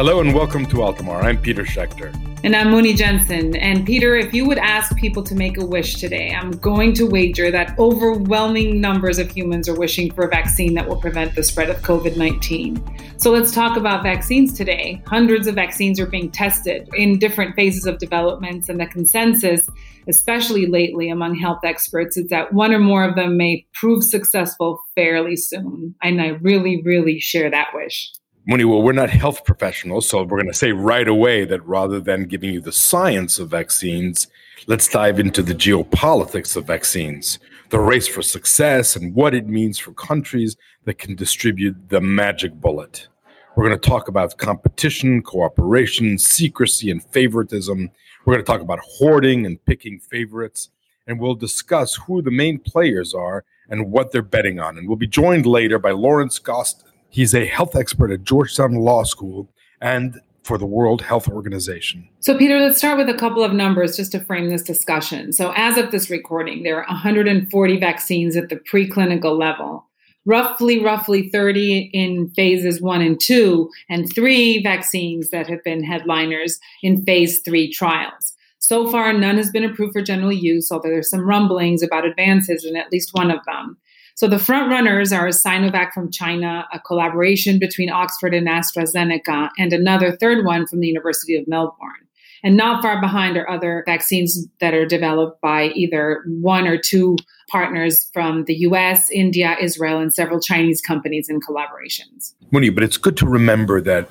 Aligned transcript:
Hello 0.00 0.20
and 0.20 0.32
welcome 0.32 0.64
to 0.64 0.76
Altamar. 0.76 1.22
I'm 1.22 1.36
Peter 1.42 1.62
Schechter. 1.62 2.10
And 2.42 2.56
I'm 2.56 2.70
Muni 2.70 2.94
Jensen. 2.94 3.54
And 3.56 3.84
Peter, 3.84 4.16
if 4.16 4.32
you 4.32 4.46
would 4.46 4.56
ask 4.56 4.96
people 4.96 5.22
to 5.22 5.34
make 5.34 5.58
a 5.58 5.66
wish 5.66 5.96
today, 5.96 6.34
I'm 6.34 6.52
going 6.52 6.94
to 6.94 7.04
wager 7.04 7.50
that 7.50 7.78
overwhelming 7.78 8.80
numbers 8.80 9.18
of 9.18 9.30
humans 9.30 9.68
are 9.68 9.78
wishing 9.78 10.10
for 10.10 10.24
a 10.24 10.30
vaccine 10.30 10.72
that 10.72 10.88
will 10.88 10.96
prevent 10.96 11.34
the 11.34 11.42
spread 11.42 11.68
of 11.68 11.82
COVID 11.82 12.16
19. 12.16 12.82
So 13.18 13.30
let's 13.30 13.52
talk 13.52 13.76
about 13.76 14.02
vaccines 14.02 14.54
today. 14.54 15.02
Hundreds 15.06 15.46
of 15.46 15.54
vaccines 15.54 16.00
are 16.00 16.06
being 16.06 16.30
tested 16.30 16.88
in 16.94 17.18
different 17.18 17.54
phases 17.54 17.84
of 17.84 17.98
development, 17.98 18.70
and 18.70 18.80
the 18.80 18.86
consensus, 18.86 19.68
especially 20.08 20.64
lately 20.64 21.10
among 21.10 21.34
health 21.34 21.60
experts, 21.62 22.16
is 22.16 22.28
that 22.28 22.54
one 22.54 22.72
or 22.72 22.78
more 22.78 23.04
of 23.04 23.16
them 23.16 23.36
may 23.36 23.66
prove 23.74 24.02
successful 24.02 24.80
fairly 24.94 25.36
soon. 25.36 25.94
And 26.02 26.22
I 26.22 26.28
really, 26.28 26.80
really 26.86 27.20
share 27.20 27.50
that 27.50 27.74
wish. 27.74 28.10
Muni, 28.46 28.64
well, 28.64 28.80
we're 28.80 28.92
not 28.92 29.10
health 29.10 29.44
professionals, 29.44 30.08
so 30.08 30.22
we're 30.22 30.38
going 30.38 30.46
to 30.46 30.54
say 30.54 30.72
right 30.72 31.06
away 31.06 31.44
that 31.44 31.64
rather 31.66 32.00
than 32.00 32.24
giving 32.24 32.54
you 32.54 32.60
the 32.60 32.72
science 32.72 33.38
of 33.38 33.50
vaccines, 33.50 34.28
let's 34.66 34.88
dive 34.88 35.20
into 35.20 35.42
the 35.42 35.54
geopolitics 35.54 36.56
of 36.56 36.66
vaccines, 36.66 37.38
the 37.68 37.78
race 37.78 38.08
for 38.08 38.22
success, 38.22 38.96
and 38.96 39.14
what 39.14 39.34
it 39.34 39.46
means 39.46 39.78
for 39.78 39.92
countries 39.92 40.56
that 40.84 40.96
can 40.96 41.14
distribute 41.14 41.76
the 41.90 42.00
magic 42.00 42.54
bullet. 42.54 43.08
We're 43.56 43.68
going 43.68 43.78
to 43.78 43.88
talk 43.88 44.08
about 44.08 44.38
competition, 44.38 45.22
cooperation, 45.22 46.18
secrecy, 46.18 46.90
and 46.90 47.04
favoritism. 47.04 47.90
We're 48.24 48.34
going 48.34 48.44
to 48.44 48.50
talk 48.50 48.62
about 48.62 48.80
hoarding 48.80 49.44
and 49.44 49.62
picking 49.66 49.98
favorites. 49.98 50.70
And 51.06 51.20
we'll 51.20 51.34
discuss 51.34 51.94
who 51.94 52.22
the 52.22 52.30
main 52.30 52.58
players 52.58 53.12
are 53.12 53.44
and 53.68 53.90
what 53.90 54.12
they're 54.12 54.22
betting 54.22 54.60
on. 54.60 54.78
And 54.78 54.88
we'll 54.88 54.96
be 54.96 55.06
joined 55.06 55.44
later 55.44 55.78
by 55.78 55.90
Lawrence 55.90 56.38
Gostin 56.38 56.89
He's 57.10 57.34
a 57.34 57.44
health 57.46 57.74
expert 57.76 58.10
at 58.12 58.24
Georgetown 58.24 58.76
Law 58.76 59.02
School 59.02 59.48
and 59.80 60.20
for 60.44 60.56
the 60.56 60.66
World 60.66 61.02
Health 61.02 61.28
Organization. 61.28 62.08
So, 62.20 62.38
Peter, 62.38 62.58
let's 62.58 62.78
start 62.78 62.96
with 62.96 63.08
a 63.08 63.18
couple 63.18 63.44
of 63.44 63.52
numbers 63.52 63.96
just 63.96 64.12
to 64.12 64.20
frame 64.20 64.48
this 64.48 64.62
discussion. 64.62 65.32
So, 65.32 65.52
as 65.56 65.76
of 65.76 65.90
this 65.90 66.08
recording, 66.08 66.62
there 66.62 66.76
are 66.82 66.86
140 66.86 67.78
vaccines 67.78 68.36
at 68.36 68.48
the 68.48 68.56
preclinical 68.56 69.38
level, 69.38 69.86
roughly, 70.24 70.82
roughly 70.82 71.28
30 71.28 71.90
in 71.92 72.30
phases 72.30 72.80
one 72.80 73.02
and 73.02 73.20
two, 73.20 73.68
and 73.88 74.10
three 74.12 74.62
vaccines 74.62 75.30
that 75.30 75.48
have 75.48 75.62
been 75.64 75.84
headliners 75.84 76.58
in 76.82 77.04
phase 77.04 77.40
three 77.40 77.70
trials. 77.70 78.34
So 78.60 78.90
far, 78.90 79.12
none 79.12 79.36
has 79.36 79.50
been 79.50 79.64
approved 79.64 79.94
for 79.94 80.02
general 80.02 80.32
use, 80.32 80.70
although 80.70 80.90
there's 80.90 81.10
some 81.10 81.26
rumblings 81.26 81.82
about 81.82 82.06
advances 82.06 82.64
in 82.64 82.76
at 82.76 82.92
least 82.92 83.10
one 83.12 83.30
of 83.30 83.44
them. 83.46 83.76
So 84.14 84.28
the 84.28 84.38
front 84.38 84.70
runners 84.70 85.12
are 85.12 85.26
a 85.26 85.30
Sinovac 85.30 85.92
from 85.92 86.10
China, 86.10 86.66
a 86.72 86.80
collaboration 86.80 87.58
between 87.58 87.90
Oxford 87.90 88.34
and 88.34 88.46
AstraZeneca, 88.48 89.50
and 89.58 89.72
another 89.72 90.16
third 90.16 90.44
one 90.44 90.66
from 90.66 90.80
the 90.80 90.86
University 90.86 91.36
of 91.36 91.46
Melbourne. 91.48 92.06
And 92.42 92.56
not 92.56 92.82
far 92.82 93.00
behind 93.00 93.36
are 93.36 93.48
other 93.48 93.82
vaccines 93.86 94.46
that 94.60 94.72
are 94.72 94.86
developed 94.86 95.40
by 95.42 95.68
either 95.74 96.24
one 96.26 96.66
or 96.66 96.78
two 96.78 97.16
partners 97.50 98.08
from 98.12 98.44
the 98.44 98.54
US, 98.60 99.10
India, 99.10 99.56
Israel, 99.60 99.98
and 99.98 100.12
several 100.12 100.40
Chinese 100.40 100.80
companies 100.80 101.28
in 101.28 101.40
collaborations. 101.40 102.34
Muni, 102.50 102.70
but 102.70 102.82
it's 102.82 102.96
good 102.96 103.16
to 103.18 103.26
remember 103.26 103.80
that 103.82 104.10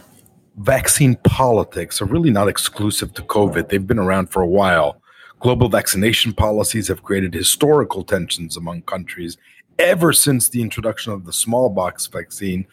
vaccine 0.58 1.16
politics 1.23 2.02
are 2.02 2.05
really 2.05 2.30
not 2.30 2.47
exclusive 2.47 3.14
to 3.16 3.22
COVID. 3.23 3.70
They've 3.70 3.86
been 3.86 4.00
around 4.00 4.27
for 4.27 4.42
a 4.42 4.47
while. 4.47 5.02
Global 5.39 5.70
vaccination 5.70 6.33
policies 6.33 6.89
have 6.89 7.03
created 7.03 7.33
historical 7.33 8.03
tensions 8.03 8.58
among 8.58 8.81
countries 8.81 9.38
ever 9.80 10.11
since 10.11 10.49
the 10.49 10.61
introduction 10.61 11.13
of 11.13 11.25
the 11.25 11.31
smallpox 11.31 12.05
vaccine 12.08 12.67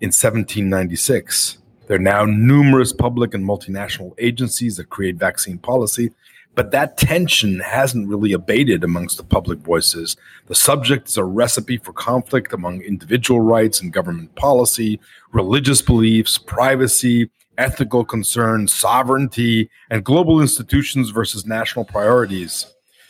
in 0.00 0.08
1796. 0.08 1.56
There 1.86 1.96
are 1.96 1.98
now 1.98 2.26
numerous 2.26 2.92
public 2.92 3.32
and 3.32 3.44
multinational 3.44 4.12
agencies 4.18 4.76
that 4.76 4.90
create 4.90 5.16
vaccine 5.16 5.58
policy, 5.58 6.12
but 6.54 6.70
that 6.72 6.98
tension 6.98 7.60
hasn't 7.60 8.08
really 8.08 8.32
abated 8.32 8.84
amongst 8.84 9.16
the 9.16 9.24
public 9.24 9.60
voices. 9.60 10.18
The 10.46 10.54
subject 10.54 11.08
is 11.08 11.16
a 11.16 11.24
recipe 11.24 11.78
for 11.78 11.94
conflict 11.94 12.52
among 12.52 12.82
individual 12.82 13.40
rights 13.40 13.80
and 13.80 13.92
government 13.92 14.34
policy, 14.36 15.00
religious 15.32 15.80
beliefs, 15.80 16.36
privacy, 16.36 17.30
ethical 17.56 18.04
concerns, 18.04 18.72
sovereignty, 18.72 19.70
and 19.88 20.04
global 20.04 20.42
institutions 20.42 21.08
versus 21.08 21.46
national 21.46 21.86
priorities. 21.86 22.66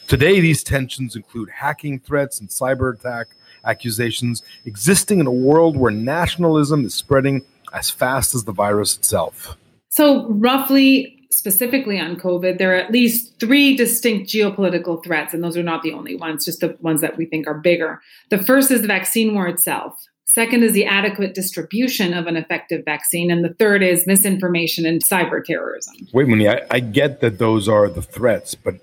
Today, 0.07 0.41
these 0.41 0.63
tensions 0.63 1.17
include 1.17 1.51
hacking 1.51 2.01
threats 2.01 2.41
and 2.41 2.49
cyber 2.49 2.97
attack, 2.97 3.29
accusations 3.65 4.43
existing 4.65 5.21
in 5.21 5.27
a 5.27 5.33
world 5.33 5.77
where 5.77 5.91
nationalism 5.91 6.85
is 6.85 6.95
spreading 6.95 7.43
as 7.73 7.91
fast 7.91 8.35
as 8.35 8.45
the 8.45 8.53
virus 8.53 8.97
itself. 8.97 9.57
So, 9.89 10.29
roughly, 10.29 11.17
specifically 11.31 11.99
on 11.99 12.17
COVID, 12.17 12.59
there 12.59 12.73
are 12.73 12.77
at 12.77 12.91
least 12.91 13.39
three 13.41 13.77
distinct 13.77 14.29
geopolitical 14.29 15.03
threats, 15.03 15.35
and 15.35 15.43
those 15.43 15.57
are 15.57 15.63
not 15.63 15.83
the 15.83 15.93
only 15.93 16.17
ones, 16.17 16.45
just 16.45 16.61
the 16.61 16.77
ones 16.81 17.01
that 17.01 17.17
we 17.17 17.27
think 17.27 17.47
are 17.47 17.55
bigger. 17.55 18.01
The 18.31 18.39
first 18.39 18.71
is 18.71 18.83
the 18.83 18.89
vaccine 18.89 19.35
war 19.35 19.49
itself. 19.49 19.95
Second 20.31 20.63
is 20.63 20.75
the 20.75 20.85
adequate 20.85 21.35
distribution 21.35 22.15
of 22.15 22.29
an 22.29 22.37
effective 22.37 22.85
vaccine. 22.85 23.33
And 23.33 23.45
the 23.45 23.53
third 23.55 23.83
is 23.83 24.07
misinformation 24.07 24.87
and 24.87 25.03
cyber 25.03 25.45
terrorism. 25.45 25.97
Wait, 26.13 26.29
Muni, 26.29 26.49
I, 26.49 26.65
I 26.71 26.79
get 26.79 27.21
that 27.21 27.39
those 27.39 27.69
are 27.69 27.89
the 27.89 28.01
threats, 28.01 28.55
but 28.55 28.77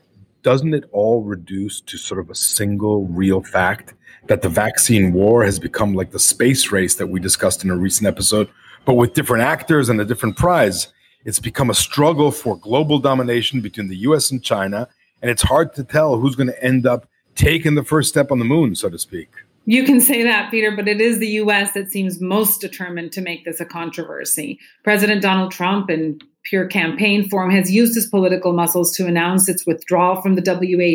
doesn't 0.43 0.73
it 0.73 0.83
all 0.91 1.23
reduce 1.23 1.79
to 1.81 1.97
sort 1.97 2.19
of 2.19 2.29
a 2.29 2.35
single 2.35 3.05
real 3.05 3.41
fact 3.41 3.93
that 4.27 4.41
the 4.41 4.49
vaccine 4.49 5.13
war 5.13 5.43
has 5.43 5.59
become 5.59 5.93
like 5.93 6.11
the 6.11 6.19
space 6.19 6.71
race 6.71 6.95
that 6.95 7.07
we 7.07 7.19
discussed 7.19 7.63
in 7.63 7.69
a 7.69 7.75
recent 7.75 8.07
episode, 8.07 8.49
but 8.85 8.93
with 8.93 9.13
different 9.13 9.43
actors 9.43 9.89
and 9.89 9.99
a 9.99 10.05
different 10.05 10.37
prize. 10.37 10.87
It's 11.25 11.39
become 11.39 11.69
a 11.69 11.73
struggle 11.73 12.31
for 12.31 12.57
global 12.57 12.99
domination 12.99 13.59
between 13.61 13.89
the 13.89 13.97
US 13.97 14.31
and 14.31 14.43
China, 14.43 14.87
and 15.21 15.29
it's 15.29 15.41
hard 15.41 15.73
to 15.75 15.83
tell 15.83 16.17
who's 16.17 16.35
going 16.35 16.47
to 16.47 16.63
end 16.63 16.85
up 16.85 17.07
taking 17.35 17.75
the 17.75 17.83
first 17.83 18.09
step 18.09 18.31
on 18.31 18.39
the 18.39 18.45
moon, 18.45 18.75
so 18.75 18.89
to 18.89 18.97
speak. 18.97 19.29
You 19.65 19.83
can 19.83 19.99
say 19.99 20.23
that, 20.23 20.49
Peter, 20.49 20.71
but 20.73 20.87
it 20.87 21.01
is 21.01 21.19
the 21.19 21.27
US 21.41 21.73
that 21.73 21.91
seems 21.91 22.21
most 22.21 22.61
determined 22.61 23.11
to 23.11 23.21
make 23.21 23.43
this 23.43 23.59
a 23.59 23.65
controversy. 23.65 24.57
President 24.83 25.21
Donald 25.21 25.51
Trump, 25.51 25.89
in 25.89 26.19
pure 26.43 26.65
campaign 26.65 27.27
form, 27.27 27.51
has 27.51 27.69
used 27.69 27.93
his 27.93 28.07
political 28.07 28.53
muscles 28.53 28.95
to 28.95 29.05
announce 29.05 29.49
its 29.49 29.65
withdrawal 29.65 30.21
from 30.21 30.35
the 30.35 30.41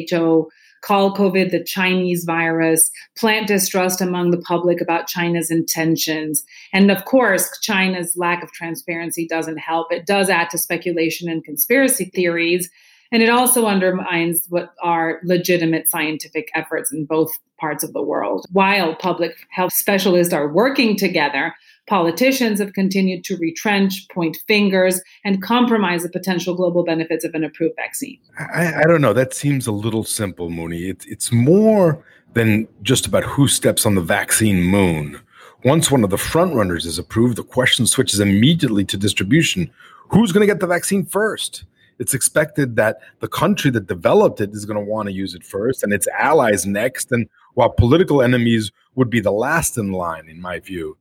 WHO 0.09 0.51
call 0.83 1.15
COVID 1.15 1.51
the 1.51 1.65
Chinese 1.65 2.25
virus, 2.25 2.91
plant 3.17 3.47
distrust 3.47 4.01
among 4.01 4.31
the 4.31 4.41
public 4.41 4.81
about 4.81 5.07
China's 5.07 5.51
intentions. 5.51 6.45
And 6.73 6.91
of 6.91 7.05
course, 7.05 7.49
China's 7.61 8.17
lack 8.17 8.43
of 8.43 8.53
transparency 8.53 9.27
doesn't 9.27 9.59
help. 9.59 9.93
It 9.93 10.07
does 10.07 10.29
add 10.29 10.51
to 10.51 10.59
speculation 10.59 11.29
and 11.31 11.43
conspiracy 11.43 12.07
theories. 12.07 12.69
And 13.13 13.23
it 13.23 13.29
also 13.29 13.67
undermines 13.67 14.47
what 14.49 14.73
are 14.83 15.21
legitimate 15.23 15.89
scientific 15.89 16.49
efforts 16.55 16.93
in 16.93 17.05
both 17.05 17.31
parts 17.61 17.85
of 17.85 17.93
the 17.93 18.03
world. 18.03 18.47
While 18.53 18.97
public 18.97 19.37
health 19.51 19.75
specialists 19.75 20.33
are 20.33 20.53
working 20.53 20.97
together, 20.97 21.55
Politicians 21.89 22.61
have 22.61 22.73
continued 22.75 23.25
to 23.25 23.37
retrench, 23.37 24.07
point 24.09 24.39
fingers, 24.47 25.01
and 25.25 25.43
compromise 25.43 26.05
the 26.05 26.09
potential 26.09 26.55
global 26.55 26.85
benefits 26.85 27.25
of 27.25 27.35
an 27.35 27.43
approved 27.43 27.75
vaccine. 27.77 28.19
I, 28.39 28.83
I 28.83 28.83
don't 28.85 29.01
know. 29.01 29.13
That 29.13 29.35
seems 29.35 29.67
a 29.67 29.73
little 29.73 30.05
simple, 30.05 30.49
Muni. 30.49 30.89
It, 30.89 31.05
it's 31.09 31.33
more 31.33 32.05
than 32.35 32.69
just 32.83 33.07
about 33.07 33.25
who 33.25 33.49
steps 33.49 33.85
on 33.85 33.97
the 33.97 34.01
vaccine 34.01 34.63
moon. 34.63 35.21
Once 35.65 35.91
one 35.91 36.05
of 36.05 36.11
the 36.11 36.17
frontrunners 36.17 36.87
is 36.87 36.99
approved, 36.99 37.37
the 37.37 37.45
question 37.45 37.87
switches 37.87 38.21
immediately 38.21 38.85
to 38.85 38.97
distribution. 38.97 39.71
Who's 40.11 40.33
going 40.33 40.47
to 40.47 40.53
get 40.53 40.61
the 40.61 40.67
vaccine 40.67 41.05
first? 41.05 41.65
It's 41.99 42.15
expected 42.15 42.77
that 42.77 42.99
the 43.21 43.29
country 43.29 43.71
that 43.73 43.87
developed 43.87 44.41
it 44.41 44.51
is 44.53 44.65
going 44.65 44.79
to 44.79 44.91
want 44.91 45.09
to 45.09 45.13
use 45.13 45.35
it 45.35 45.45
first 45.45 45.83
and 45.83 45.93
its 45.93 46.09
allies 46.19 46.67
next. 46.67 47.13
And 47.13 47.29
while 47.55 47.71
political 47.71 48.23
enemies 48.23 48.73
would 48.95 49.11
be 49.11 49.21
the 49.21 49.31
last 49.31 49.79
in 49.79 49.93
line, 49.93 50.29
in 50.29 50.41
my 50.41 50.59
view, 50.59 50.97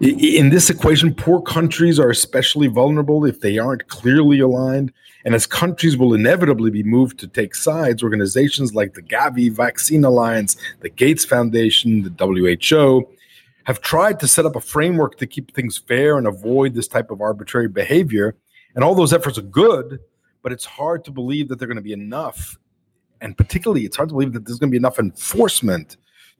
in 0.00 0.50
this 0.50 0.68
equation, 0.68 1.14
poor 1.14 1.40
countries 1.40 1.98
are 1.98 2.10
especially 2.10 2.66
vulnerable 2.66 3.24
if 3.24 3.40
they 3.40 3.58
aren't 3.58 3.88
clearly 3.88 4.40
aligned. 4.40 4.92
And 5.24 5.34
as 5.34 5.46
countries 5.46 5.96
will 5.96 6.14
inevitably 6.14 6.70
be 6.70 6.82
moved 6.82 7.18
to 7.20 7.26
take 7.26 7.54
sides, 7.54 8.02
organizations 8.02 8.74
like 8.74 8.94
the 8.94 9.02
Gavi 9.02 9.50
Vaccine 9.50 10.04
Alliance, 10.04 10.56
the 10.80 10.90
Gates 10.90 11.24
Foundation, 11.24 12.02
the 12.02 12.10
WHO 12.24 13.08
have 13.64 13.80
tried 13.80 14.20
to 14.20 14.28
set 14.28 14.46
up 14.46 14.54
a 14.54 14.60
framework 14.60 15.16
to 15.18 15.26
keep 15.26 15.52
things 15.52 15.78
fair 15.78 16.18
and 16.18 16.26
avoid 16.26 16.74
this 16.74 16.86
type 16.86 17.10
of 17.10 17.20
arbitrary 17.20 17.68
behavior. 17.68 18.36
And 18.74 18.84
all 18.84 18.94
those 18.94 19.12
efforts 19.12 19.38
are 19.38 19.42
good, 19.42 19.98
but 20.42 20.52
it's 20.52 20.64
hard 20.64 21.04
to 21.06 21.10
believe 21.10 21.48
that 21.48 21.58
they're 21.58 21.66
going 21.66 21.76
to 21.76 21.82
be 21.82 21.92
enough. 21.92 22.56
And 23.20 23.36
particularly, 23.36 23.84
it's 23.86 23.96
hard 23.96 24.10
to 24.10 24.14
believe 24.14 24.34
that 24.34 24.44
there's 24.44 24.58
going 24.58 24.70
to 24.70 24.74
be 24.74 24.76
enough 24.76 24.98
enforcement 25.00 25.96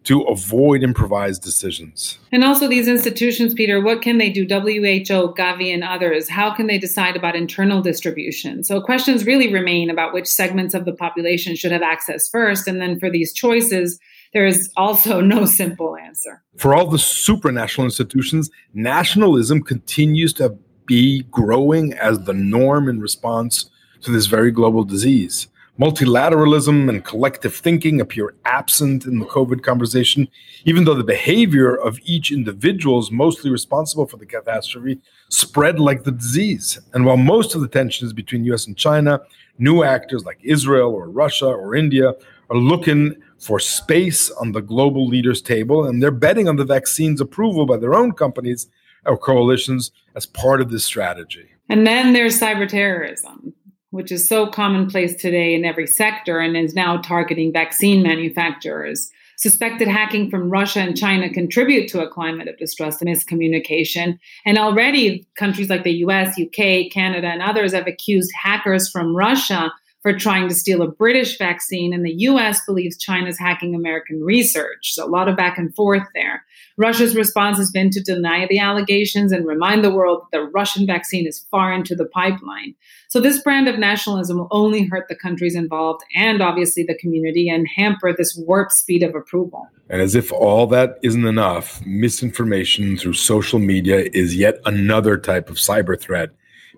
to 0.07 0.23
avoid 0.23 0.85
improvised 0.85 1.43
decisions. 1.43 2.19
And 2.31 2.45
also, 2.45 2.69
these 2.69 2.87
institutions, 2.87 3.55
Peter, 3.55 3.81
what 3.81 4.03
can 4.03 4.19
they 4.19 4.31
do? 4.31 4.43
WHO, 4.43 5.35
Gavi, 5.35 5.75
and 5.75 5.83
others, 5.83 6.29
how 6.29 6.55
can 6.55 6.69
they 6.69 6.79
decide 6.79 7.17
about 7.17 7.35
internal 7.35 7.83
distribution? 7.83 8.63
So, 8.63 8.81
questions 8.81 9.27
really 9.27 9.53
remain 9.53 9.91
about 9.91 10.15
which 10.15 10.29
segments 10.29 10.75
of 10.75 10.85
the 10.85 10.93
population 10.93 11.57
should 11.57 11.73
have 11.73 11.83
access 11.83 12.29
first. 12.29 12.69
And 12.69 12.81
then 12.81 13.01
for 13.01 13.11
these 13.11 13.33
choices, 13.33 13.99
there 14.33 14.47
is 14.47 14.71
also 14.77 15.21
no 15.37 15.45
simple 15.45 15.97
answer. 15.97 16.43
For 16.57 16.73
all 16.73 16.87
the 16.87 16.99
supranational 16.99 17.85
institutions, 17.85 18.49
nationalism 18.75 19.63
continues 19.63 20.33
to 20.35 20.57
be 20.87 21.25
growing 21.33 21.95
as 21.95 22.25
the 22.25 22.33
norm 22.33 22.89
in 22.89 23.01
response 23.01 23.71
to 24.03 24.13
this 24.13 24.27
very 24.27 24.53
global 24.53 24.85
disease. 24.85 25.49
Multilateralism 25.79 26.89
and 26.89 27.05
collective 27.05 27.55
thinking 27.55 28.01
appear 28.01 28.33
absent 28.47 29.05
in 29.05 29.19
the 29.19 29.27
COVID 29.27 29.63
conversation, 29.63 30.27
even 30.65 30.85
though 30.85 30.95
the 30.95 31.05
behavior 31.05 31.75
of 31.77 31.99
each 32.05 32.33
individual 32.33 32.99
is 32.99 33.11
mostly 33.11 33.51
responsible 33.51 34.07
for 34.07 34.17
the 34.17 34.25
catastrophe 34.25 34.99
spread 35.29 35.79
like 35.79 36.05
the 36.05 36.13
disease. 36.13 36.81
And 36.95 37.05
while 37.05 37.19
most 37.19 37.55
of 37.55 37.61
the 37.61 37.69
tensions 37.69 38.15
between 38.15 38.45
US 38.47 38.67
and 38.67 38.75
China, 38.75 39.21
new 39.59 39.83
actors 39.83 40.25
like 40.25 40.39
Israel 40.43 40.95
or 40.95 41.11
Russia 41.11 41.47
or 41.47 41.75
India 41.75 42.15
are 42.49 42.57
looking 42.57 43.15
for 43.39 43.61
space 43.61 44.31
on 44.31 44.53
the 44.53 44.63
global 44.63 45.07
leaders' 45.07 45.43
table, 45.43 45.85
and 45.85 46.03
they're 46.03 46.11
betting 46.11 46.49
on 46.49 46.57
the 46.57 46.65
vaccine's 46.65 47.21
approval 47.21 47.67
by 47.67 47.77
their 47.77 47.95
own 47.95 48.13
companies 48.13 48.69
or 49.05 49.19
coalitions 49.19 49.91
as 50.15 50.25
part 50.25 50.63
of 50.63 50.71
this 50.71 50.87
strategy. 50.87 51.51
And 51.69 51.87
then 51.87 52.15
there's 52.15 52.41
cyber 52.41 52.67
terrorism 52.67 53.53
which 53.97 54.13
is 54.13 54.29
so 54.29 54.47
commonplace 54.47 55.17
today 55.17 55.55
in 55.55 55.65
every 55.65 55.87
sector 55.87 56.39
and 56.39 56.57
is 56.57 56.75
now 56.75 56.99
targeting 56.99 57.53
vaccine 57.53 58.03
manufacturers. 58.03 59.11
Suspected 59.39 59.89
hacking 59.89 60.31
from 60.31 60.51
Russia 60.51 60.81
and 60.81 60.97
China 60.97 61.33
contribute 61.33 61.89
to 61.89 62.03
a 62.03 62.09
climate 62.09 62.49
of 62.49 62.57
distrust 62.59 63.03
and 63.03 63.11
miscommunication. 63.11 64.19
And 64.45 64.59
already, 64.59 65.27
countries 65.37 65.69
like 65.69 65.85
the 65.85 65.97
US, 66.07 66.39
UK, 66.39 66.91
Canada, 66.91 67.27
and 67.27 67.43
others 67.43 67.73
have 67.73 67.87
accused 67.87 68.31
hackers 68.35 68.89
from 68.89 69.17
Russia 69.17 69.73
for 70.07 70.17
trying 70.17 70.49
to 70.49 70.55
steal 70.55 70.83
a 70.83 70.89
British 70.89 71.37
vaccine, 71.37 71.93
and 71.93 72.07
the 72.07 72.15
US 72.29 72.65
believes 72.65 72.97
China's 72.97 73.41
hacking 73.41 73.75
American 73.75 74.23
research. 74.23 74.93
So, 74.95 75.05
a 75.05 75.11
lot 75.11 75.27
of 75.27 75.37
back 75.37 75.59
and 75.59 75.75
forth 75.75 76.05
there. 76.15 76.45
Russia's 76.77 77.17
response 77.17 77.59
has 77.59 77.73
been 77.73 77.91
to 77.91 78.01
deny 78.01 78.47
the 78.47 78.61
allegations 78.61 79.33
and 79.33 79.45
remind 79.45 79.83
the 79.83 79.93
world 79.93 80.23
that 80.23 80.39
the 80.39 80.45
Russian 80.45 80.87
vaccine 80.87 81.27
is 81.27 81.45
far 81.51 81.73
into 81.73 81.97
the 81.97 82.05
pipeline. 82.05 82.77
So, 83.09 83.21
this 83.21 83.43
brand 83.43 83.67
of 83.67 83.81
nationalism 83.81 84.39
will 84.39 84.47
only 84.53 84.85
hurt 84.85 85.09
the 85.09 85.17
countries 85.17 85.57
involved 85.57 86.05
and 86.15 86.41
obviously 86.41 86.85
the 86.85 86.99
community 86.99 87.49
and 87.49 87.67
hamper 87.67 88.15
this 88.17 88.41
warp 88.47 88.71
speed 88.71 89.03
of 89.03 89.17
approval. 89.17 89.67
And 89.91 90.01
as 90.01 90.15
if 90.15 90.33
all 90.33 90.69
that 90.69 91.01
isn't 91.03 91.27
enough, 91.27 91.85
misinformation 91.85 92.97
through 92.97 93.15
social 93.15 93.59
media 93.59 94.09
is 94.13 94.37
yet 94.37 94.61
another 94.67 95.19
type 95.19 95.51
of 95.51 95.57
cyber 95.57 96.01
threat 96.01 96.31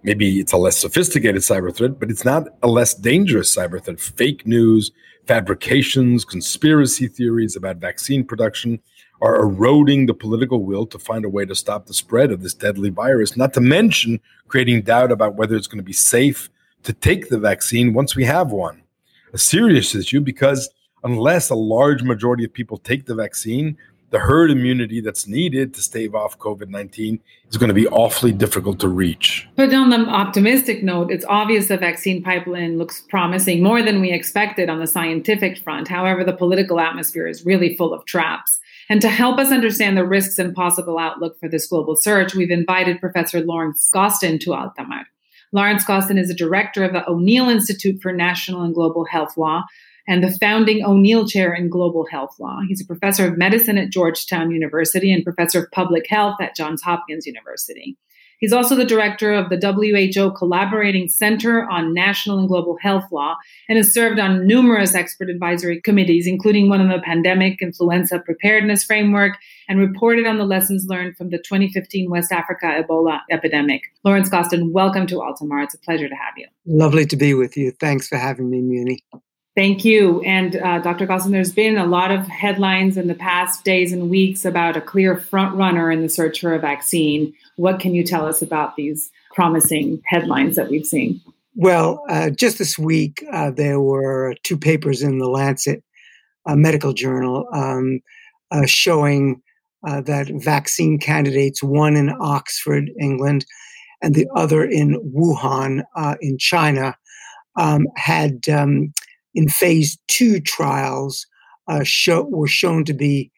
maybe 0.02 0.40
it's 0.40 0.52
a 0.52 0.56
less 0.56 0.78
sophisticated 0.78 1.42
cyber 1.42 1.74
threat, 1.74 1.98
but 1.98 2.10
it's 2.10 2.24
not 2.24 2.48
a 2.62 2.68
less 2.68 2.94
dangerous 2.94 3.54
cyber 3.54 3.82
threat. 3.82 4.00
Fake 4.00 4.46
news, 4.46 4.90
fabrications, 5.26 6.24
conspiracy 6.24 7.08
theories 7.08 7.56
about 7.56 7.76
vaccine 7.76 8.24
production 8.24 8.80
are 9.20 9.40
eroding 9.40 10.06
the 10.06 10.14
political 10.14 10.62
will 10.62 10.86
to 10.86 10.98
find 10.98 11.24
a 11.24 11.28
way 11.28 11.44
to 11.44 11.54
stop 11.54 11.86
the 11.86 11.94
spread 11.94 12.30
of 12.30 12.42
this 12.42 12.54
deadly 12.54 12.88
virus, 12.88 13.36
not 13.36 13.52
to 13.54 13.60
mention 13.60 14.20
creating 14.46 14.82
doubt 14.82 15.10
about 15.10 15.34
whether 15.34 15.56
it's 15.56 15.66
going 15.66 15.78
to 15.78 15.84
be 15.84 15.92
safe 15.92 16.48
to 16.84 16.92
take 16.92 17.28
the 17.28 17.38
vaccine 17.38 17.92
once 17.92 18.14
we 18.14 18.24
have 18.24 18.52
one. 18.52 18.82
A 19.32 19.38
serious 19.38 19.94
issue 19.94 20.20
because 20.20 20.70
unless 21.04 21.50
a 21.50 21.54
large 21.54 22.02
majority 22.02 22.44
of 22.44 22.52
people 22.52 22.78
take 22.78 23.06
the 23.06 23.14
vaccine, 23.14 23.76
the 24.10 24.18
herd 24.18 24.50
immunity 24.50 25.00
that's 25.00 25.26
needed 25.26 25.74
to 25.74 25.82
stave 25.82 26.14
off 26.14 26.38
COVID 26.38 26.68
19 26.68 27.20
is 27.50 27.56
going 27.56 27.68
to 27.68 27.74
be 27.74 27.86
awfully 27.88 28.32
difficult 28.32 28.80
to 28.80 28.88
reach. 28.88 29.46
But 29.56 29.72
on 29.74 29.90
the 29.90 29.98
optimistic 29.98 30.82
note, 30.82 31.10
it's 31.10 31.24
obvious 31.28 31.68
the 31.68 31.76
vaccine 31.76 32.22
pipeline 32.22 32.78
looks 32.78 33.02
promising 33.08 33.62
more 33.62 33.82
than 33.82 34.00
we 34.00 34.12
expected 34.12 34.70
on 34.70 34.80
the 34.80 34.86
scientific 34.86 35.58
front. 35.58 35.88
However, 35.88 36.24
the 36.24 36.32
political 36.32 36.80
atmosphere 36.80 37.26
is 37.26 37.44
really 37.44 37.76
full 37.76 37.92
of 37.92 38.04
traps. 38.06 38.58
And 38.88 39.02
to 39.02 39.08
help 39.08 39.38
us 39.38 39.52
understand 39.52 39.96
the 39.96 40.06
risks 40.06 40.38
and 40.38 40.54
possible 40.54 40.98
outlook 40.98 41.38
for 41.38 41.48
this 41.48 41.66
global 41.66 41.94
surge, 41.96 42.34
we've 42.34 42.50
invited 42.50 43.00
Professor 43.00 43.40
Lawrence 43.40 43.90
Gostin 43.92 44.38
to 44.40 44.50
Altamar. 44.50 45.04
Lawrence 45.52 45.84
Gostin 45.84 46.18
is 46.18 46.30
a 46.30 46.34
director 46.34 46.84
of 46.84 46.92
the 46.92 47.08
O'Neill 47.08 47.48
Institute 47.48 48.00
for 48.02 48.12
National 48.12 48.62
and 48.62 48.74
Global 48.74 49.04
Health 49.06 49.36
Law, 49.36 49.64
and 50.08 50.24
the 50.24 50.36
founding 50.40 50.84
O'Neill 50.84 51.28
Chair 51.28 51.54
in 51.54 51.68
Global 51.68 52.06
Health 52.10 52.34
Law. 52.40 52.60
He's 52.66 52.80
a 52.80 52.86
professor 52.86 53.28
of 53.28 53.36
medicine 53.36 53.76
at 53.76 53.90
Georgetown 53.90 54.50
University 54.50 55.12
and 55.12 55.22
professor 55.22 55.60
of 55.60 55.70
public 55.70 56.06
health 56.08 56.40
at 56.40 56.56
Johns 56.56 56.82
Hopkins 56.82 57.26
University. 57.26 57.96
He's 58.38 58.52
also 58.52 58.76
the 58.76 58.84
director 58.84 59.34
of 59.34 59.50
the 59.50 59.58
WHO 59.58 60.30
Collaborating 60.30 61.08
Center 61.08 61.68
on 61.68 61.92
National 61.92 62.38
and 62.38 62.48
Global 62.48 62.78
Health 62.80 63.10
Law 63.10 63.36
and 63.68 63.76
has 63.76 63.92
served 63.92 64.20
on 64.20 64.46
numerous 64.46 64.94
expert 64.94 65.28
advisory 65.28 65.80
committees, 65.80 66.26
including 66.26 66.68
one 66.68 66.80
on 66.80 66.88
the 66.88 67.00
pandemic 67.00 67.60
influenza 67.60 68.20
preparedness 68.20 68.84
framework, 68.84 69.36
and 69.68 69.80
reported 69.80 70.24
on 70.24 70.38
the 70.38 70.44
lessons 70.44 70.86
learned 70.88 71.16
from 71.16 71.30
the 71.30 71.38
2015 71.38 72.08
West 72.10 72.30
Africa 72.30 72.80
Ebola 72.80 73.20
epidemic. 73.30 73.82
Lawrence 74.04 74.30
Gostin, 74.30 74.70
welcome 74.70 75.06
to 75.08 75.16
Altamar. 75.16 75.64
It's 75.64 75.74
a 75.74 75.78
pleasure 75.78 76.08
to 76.08 76.14
have 76.14 76.34
you. 76.36 76.46
Lovely 76.64 77.06
to 77.06 77.16
be 77.16 77.34
with 77.34 77.56
you. 77.56 77.72
Thanks 77.72 78.06
for 78.06 78.16
having 78.16 78.48
me, 78.48 78.60
Muni. 78.60 79.00
Thank 79.58 79.84
you. 79.84 80.20
And 80.20 80.54
uh, 80.54 80.78
Dr. 80.78 81.04
Gostin, 81.04 81.32
there's 81.32 81.52
been 81.52 81.78
a 81.78 81.84
lot 81.84 82.12
of 82.12 82.28
headlines 82.28 82.96
in 82.96 83.08
the 83.08 83.14
past 83.16 83.64
days 83.64 83.92
and 83.92 84.08
weeks 84.08 84.44
about 84.44 84.76
a 84.76 84.80
clear 84.80 85.16
front 85.16 85.56
runner 85.56 85.90
in 85.90 86.00
the 86.00 86.08
search 86.08 86.38
for 86.40 86.54
a 86.54 86.60
vaccine. 86.60 87.34
What 87.56 87.80
can 87.80 87.92
you 87.92 88.04
tell 88.04 88.24
us 88.24 88.40
about 88.40 88.76
these 88.76 89.10
promising 89.34 90.00
headlines 90.06 90.54
that 90.54 90.70
we've 90.70 90.86
seen? 90.86 91.20
Well, 91.56 92.04
uh, 92.08 92.30
just 92.30 92.58
this 92.58 92.78
week, 92.78 93.24
uh, 93.32 93.50
there 93.50 93.80
were 93.80 94.36
two 94.44 94.56
papers 94.56 95.02
in 95.02 95.18
the 95.18 95.28
Lancet 95.28 95.82
a 96.46 96.54
medical 96.54 96.92
journal 96.92 97.48
um, 97.52 97.98
uh, 98.52 98.64
showing 98.64 99.42
uh, 99.84 100.02
that 100.02 100.28
vaccine 100.36 101.00
candidates, 101.00 101.64
one 101.64 101.96
in 101.96 102.14
Oxford, 102.20 102.92
England, 103.00 103.44
and 104.02 104.14
the 104.14 104.28
other 104.36 104.62
in 104.62 105.00
Wuhan, 105.12 105.82
uh, 105.96 106.14
in 106.20 106.38
China, 106.38 106.96
um, 107.56 107.88
had 107.96 108.48
um, 108.48 108.92
in 109.38 109.48
phase 109.48 109.96
two 110.08 110.40
trials 110.40 111.24
uh, 111.68 111.84
show, 111.84 112.24
were 112.24 112.48
shown 112.48 112.84
to 112.84 112.92
be 112.92 113.30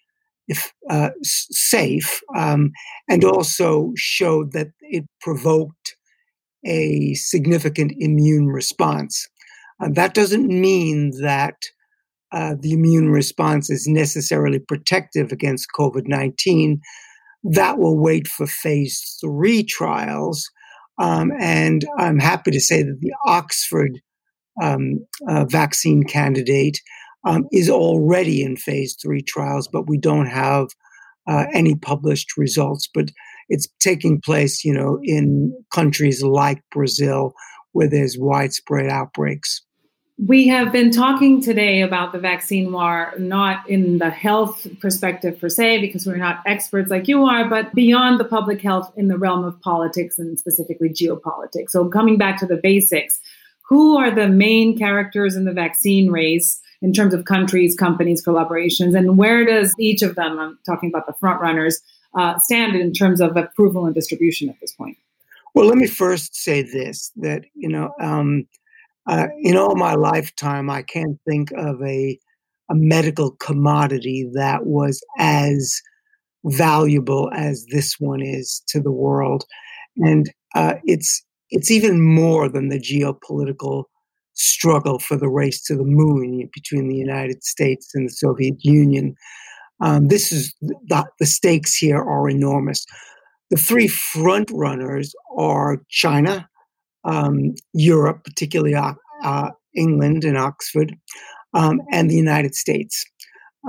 if, 0.48 0.72
uh, 0.88 1.10
safe 1.22 2.22
um, 2.34 2.70
and 3.06 3.22
also 3.22 3.92
showed 3.96 4.52
that 4.52 4.68
it 4.80 5.04
provoked 5.20 5.94
a 6.64 7.12
significant 7.12 7.92
immune 7.98 8.46
response. 8.46 9.28
Uh, 9.78 9.90
that 9.92 10.14
doesn't 10.14 10.48
mean 10.48 11.12
that 11.20 11.56
uh, 12.32 12.54
the 12.58 12.72
immune 12.72 13.10
response 13.10 13.68
is 13.68 13.86
necessarily 13.86 14.58
protective 14.58 15.30
against 15.32 15.68
COVID 15.78 16.04
19. 16.06 16.80
That 17.44 17.78
will 17.78 17.98
wait 17.98 18.26
for 18.26 18.46
phase 18.46 19.18
three 19.20 19.64
trials. 19.64 20.50
Um, 20.98 21.30
and 21.38 21.84
I'm 21.98 22.18
happy 22.18 22.52
to 22.52 22.60
say 22.60 22.82
that 22.82 22.98
the 23.00 23.12
Oxford 23.26 24.00
um, 24.60 25.04
uh, 25.28 25.44
vaccine 25.46 26.04
candidate 26.04 26.80
um, 27.24 27.46
is 27.52 27.68
already 27.68 28.42
in 28.42 28.56
phase 28.56 28.96
three 29.00 29.22
trials, 29.22 29.68
but 29.68 29.88
we 29.88 29.98
don't 29.98 30.26
have 30.26 30.68
uh, 31.26 31.46
any 31.52 31.74
published 31.74 32.36
results. 32.36 32.88
But 32.92 33.10
it's 33.48 33.68
taking 33.80 34.20
place, 34.20 34.64
you 34.64 34.72
know, 34.72 35.00
in 35.02 35.52
countries 35.72 36.22
like 36.22 36.62
Brazil 36.72 37.34
where 37.72 37.88
there's 37.88 38.16
widespread 38.18 38.88
outbreaks. 38.88 39.62
We 40.26 40.48
have 40.48 40.70
been 40.70 40.90
talking 40.90 41.40
today 41.40 41.80
about 41.80 42.12
the 42.12 42.18
vaccine 42.18 42.72
war, 42.72 43.14
not 43.18 43.68
in 43.70 43.98
the 43.98 44.10
health 44.10 44.66
perspective 44.78 45.40
per 45.40 45.48
se, 45.48 45.80
because 45.80 46.06
we're 46.06 46.16
not 46.16 46.40
experts 46.44 46.90
like 46.90 47.08
you 47.08 47.24
are, 47.24 47.48
but 47.48 47.74
beyond 47.74 48.20
the 48.20 48.26
public 48.26 48.60
health 48.60 48.92
in 48.96 49.08
the 49.08 49.16
realm 49.16 49.44
of 49.44 49.58
politics 49.62 50.18
and 50.18 50.38
specifically 50.38 50.90
geopolitics. 50.90 51.70
So, 51.70 51.88
coming 51.88 52.18
back 52.18 52.38
to 52.40 52.46
the 52.46 52.58
basics, 52.62 53.18
who 53.70 53.96
are 53.96 54.10
the 54.10 54.28
main 54.28 54.76
characters 54.76 55.36
in 55.36 55.44
the 55.44 55.52
vaccine 55.52 56.10
race 56.10 56.60
in 56.82 56.92
terms 56.92 57.14
of 57.14 57.24
countries, 57.24 57.76
companies, 57.76 58.22
collaborations, 58.24 58.96
and 58.96 59.16
where 59.16 59.46
does 59.46 59.72
each 59.78 60.02
of 60.02 60.16
them, 60.16 60.38
I'm 60.38 60.58
talking 60.66 60.90
about 60.90 61.06
the 61.06 61.14
front 61.14 61.40
runners, 61.40 61.80
uh, 62.18 62.36
stand 62.38 62.74
in 62.74 62.92
terms 62.92 63.20
of 63.20 63.36
approval 63.36 63.86
and 63.86 63.94
distribution 63.94 64.48
at 64.48 64.56
this 64.60 64.72
point? 64.72 64.98
Well, 65.54 65.66
let 65.66 65.76
me 65.76 65.86
first 65.86 66.34
say 66.34 66.62
this 66.62 67.12
that, 67.16 67.44
you 67.54 67.68
know, 67.68 67.92
um, 68.00 68.46
uh, 69.06 69.28
in 69.40 69.56
all 69.56 69.76
my 69.76 69.94
lifetime, 69.94 70.68
I 70.68 70.82
can't 70.82 71.18
think 71.28 71.52
of 71.52 71.80
a, 71.82 72.18
a 72.70 72.74
medical 72.74 73.32
commodity 73.32 74.28
that 74.34 74.66
was 74.66 75.00
as 75.18 75.80
valuable 76.44 77.30
as 77.34 77.66
this 77.70 77.96
one 78.00 78.22
is 78.22 78.62
to 78.68 78.80
the 78.80 78.92
world. 78.92 79.44
And 79.96 80.32
uh, 80.54 80.74
it's 80.84 81.24
it's 81.50 81.70
even 81.70 82.00
more 82.00 82.48
than 82.48 82.68
the 82.68 82.80
geopolitical 82.80 83.84
struggle 84.34 84.98
for 84.98 85.16
the 85.16 85.28
race 85.28 85.60
to 85.62 85.76
the 85.76 85.84
moon 85.84 86.48
between 86.52 86.88
the 86.88 86.96
United 86.96 87.44
States 87.44 87.90
and 87.94 88.08
the 88.08 88.12
Soviet 88.12 88.56
Union. 88.60 89.14
Um, 89.82 90.08
this 90.08 90.32
is 90.32 90.54
the, 90.60 91.04
the 91.18 91.26
stakes 91.26 91.76
here 91.76 91.98
are 91.98 92.28
enormous. 92.28 92.84
The 93.50 93.56
three 93.56 93.88
front 93.88 94.50
runners 94.52 95.14
are 95.36 95.82
China, 95.88 96.48
um, 97.04 97.54
Europe, 97.72 98.24
particularly 98.24 98.74
uh, 98.74 98.94
uh, 99.24 99.50
England 99.74 100.24
and 100.24 100.38
Oxford, 100.38 100.94
um, 101.54 101.80
and 101.90 102.10
the 102.10 102.16
United 102.16 102.54
States. 102.54 103.04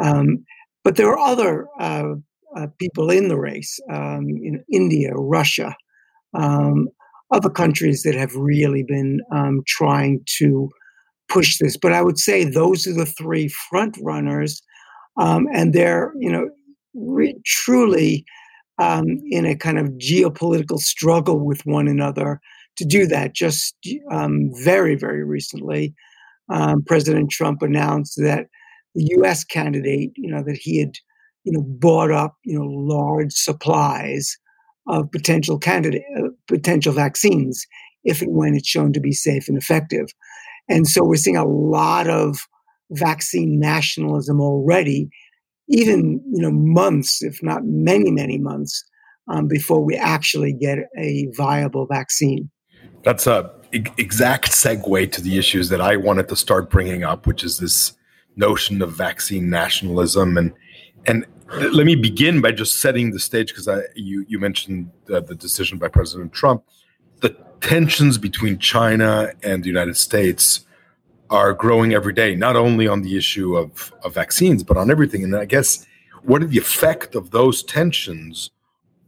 Um, 0.02 0.46
but 0.84 0.96
there 0.96 1.10
are 1.10 1.20
other 1.20 1.68
uh, 1.80 2.14
uh 2.56 2.68
people 2.80 3.10
in 3.10 3.28
the 3.28 3.38
race, 3.38 3.80
um, 3.90 4.28
in 4.30 4.64
India, 4.72 5.14
Russia, 5.14 5.76
um, 6.34 6.88
other 7.32 7.50
countries 7.50 8.04
that 8.04 8.16
have 8.16 8.36
really 8.36 8.84
been 8.84 9.22
um, 9.32 9.62
trying 9.68 10.22
to 10.38 10.70
push 11.30 11.58
this. 11.58 11.78
But 11.78 11.94
I 11.94 12.02
would 12.02 12.20
say 12.20 12.44
those 12.44 12.86
are 12.86 12.94
the 12.94 13.06
three 13.06 13.48
front 13.70 13.98
runners, 14.02 14.62
um, 15.18 15.48
and 15.54 15.74
they're 15.74 16.14
you 16.20 16.32
know 16.32 16.50
re- 16.94 17.40
truly 17.46 18.26
um, 18.78 19.06
in 19.30 19.46
a 19.46 19.56
kind 19.56 19.80
of 19.80 19.88
geopolitical 19.92 20.80
struggle 20.80 21.40
with 21.40 21.66
one 21.66 21.88
another 21.88 22.40
to 22.78 22.86
do 22.86 23.06
that. 23.08 23.34
Just 23.34 23.76
um, 24.12 24.52
very 24.64 24.96
very 24.96 25.24
recently, 25.24 25.94
um, 26.50 26.84
President 26.86 27.32
Trump 27.32 27.62
announced 27.62 28.16
that 28.18 28.48
the 28.94 29.08
U.S. 29.18 29.46
candidate, 29.46 30.12
you 30.16 30.30
know, 30.30 30.44
that 30.44 30.58
he 30.58 30.80
had 30.80 30.96
you 31.44 31.54
know 31.54 31.62
bought 31.62 32.12
up 32.12 32.36
you 32.44 32.58
know 32.58 32.66
large 32.66 33.32
supplies 33.32 34.38
of 34.88 35.12
potential 35.12 35.60
candidate 35.60 36.04
uh, 36.18 36.30
potential 36.48 36.94
vaccines 36.94 37.66
if 38.04 38.22
and 38.22 38.36
when 38.36 38.56
it's 38.56 38.68
shown 38.68 38.94
to 38.94 39.00
be 39.00 39.12
safe 39.12 39.48
and 39.48 39.58
effective. 39.58 40.08
And 40.68 40.88
so 40.88 41.04
we're 41.04 41.16
seeing 41.16 41.38
a 41.38 41.46
lot 41.46 42.10
of 42.10 42.40
vaccine 42.92 43.60
nationalism 43.60 44.42
already, 44.42 45.10
even 45.68 46.22
you 46.32 46.42
know 46.42 46.52
months, 46.52 47.22
if 47.22 47.42
not 47.44 47.64
many, 47.64 48.12
many 48.12 48.38
months, 48.38 48.84
um, 49.28 49.48
before 49.48 49.84
we 49.84 49.96
actually 49.96 50.54
get 50.54 50.80
a 50.98 51.28
viable 51.36 51.86
vaccine. 51.86 52.50
That's 53.04 53.28
a 53.28 53.52
exact 53.72 54.52
segue 54.52 55.12
to 55.12 55.22
the 55.22 55.38
issues 55.38 55.70
that 55.70 55.80
I 55.80 55.96
wanted 55.96 56.28
to 56.30 56.36
start 56.36 56.70
bringing 56.70 57.04
up, 57.04 57.26
which 57.26 57.44
is 57.44 57.58
this 57.58 57.94
notion 58.36 58.82
of 58.82 58.94
vaccine 58.94 59.50
nationalism 59.50 60.38
and 60.38 60.54
and 61.08 61.26
let 61.58 61.86
me 61.86 61.96
begin 61.96 62.42
by 62.42 62.52
just 62.52 62.80
setting 62.80 63.12
the 63.12 63.20
stage 63.20 63.50
because 63.50 63.68
I 63.68 63.82
you 63.96 64.26
you 64.28 64.40
mentioned 64.40 64.92
uh, 65.12 65.20
the 65.20 65.36
decision 65.36 65.78
by 65.78 65.88
President 65.88 66.34
Trump. 66.34 66.64
The 67.22 67.36
tensions 67.60 68.18
between 68.18 68.58
China 68.58 69.34
and 69.44 69.64
the 69.64 69.68
United 69.68 69.98
States 69.98 70.66
are 71.30 71.54
growing 71.54 71.94
every 71.94 72.14
day, 72.14 72.36
not 72.36 72.56
only 72.56 72.88
on 72.88 73.02
the 73.02 73.18
issue 73.18 73.56
of, 73.56 73.94
of 74.04 74.14
vaccines, 74.14 74.64
but 74.64 74.76
on 74.76 74.92
everything. 74.92 75.24
And 75.24 75.36
I 75.36 75.46
guess 75.46 75.86
what 76.24 76.44
are 76.44 76.48
the 76.48 76.58
effect 76.58 77.16
of 77.16 77.32
those 77.32 77.64
tensions 77.64 78.52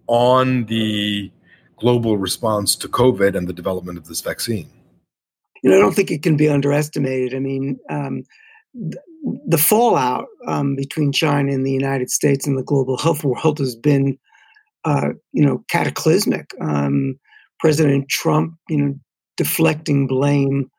on 0.07 0.65
the 0.65 1.31
global 1.77 2.17
response 2.17 2.75
to 2.77 2.87
COVID 2.87 3.35
and 3.35 3.47
the 3.47 3.53
development 3.53 3.97
of 3.97 4.07
this 4.07 4.21
vaccine? 4.21 4.69
You 5.63 5.69
know, 5.69 5.77
I 5.77 5.79
don't 5.79 5.93
think 5.93 6.11
it 6.11 6.23
can 6.23 6.37
be 6.37 6.49
underestimated. 6.49 7.33
I 7.33 7.39
mean, 7.39 7.79
um, 7.89 8.23
the 9.45 9.57
fallout 9.57 10.25
um, 10.47 10.75
between 10.75 11.11
China 11.11 11.51
and 11.51 11.65
the 11.65 11.71
United 11.71 12.09
States 12.09 12.47
and 12.47 12.57
the 12.57 12.63
global 12.63 12.97
health 12.97 13.23
world 13.23 13.59
has 13.59 13.75
been, 13.75 14.17
uh, 14.85 15.09
you 15.31 15.45
know, 15.45 15.63
cataclysmic. 15.69 16.51
Um, 16.61 17.19
President 17.59 18.09
Trump, 18.09 18.55
you 18.69 18.77
know, 18.77 18.93
deflecting 19.37 20.07
blame 20.07 20.69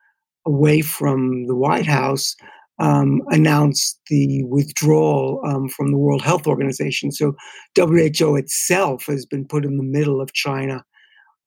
away 0.46 0.82
from 0.82 1.46
the 1.46 1.56
White 1.56 1.86
House, 1.86 2.36
um, 2.78 3.22
announced 3.28 3.98
the 4.08 4.42
withdrawal 4.44 5.40
um, 5.46 5.68
from 5.68 5.90
the 5.90 5.96
World 5.96 6.22
Health 6.22 6.46
Organization. 6.46 7.12
So 7.12 7.34
WHO 7.76 8.36
itself 8.36 9.06
has 9.06 9.24
been 9.24 9.46
put 9.46 9.64
in 9.64 9.76
the 9.76 9.84
middle 9.84 10.20
of 10.20 10.32
China 10.32 10.84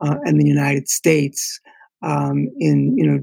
uh, 0.01 0.15
and 0.23 0.39
the 0.39 0.47
United 0.47 0.87
States 0.87 1.59
um, 2.01 2.47
in, 2.59 2.97
you 2.97 3.05
know, 3.05 3.19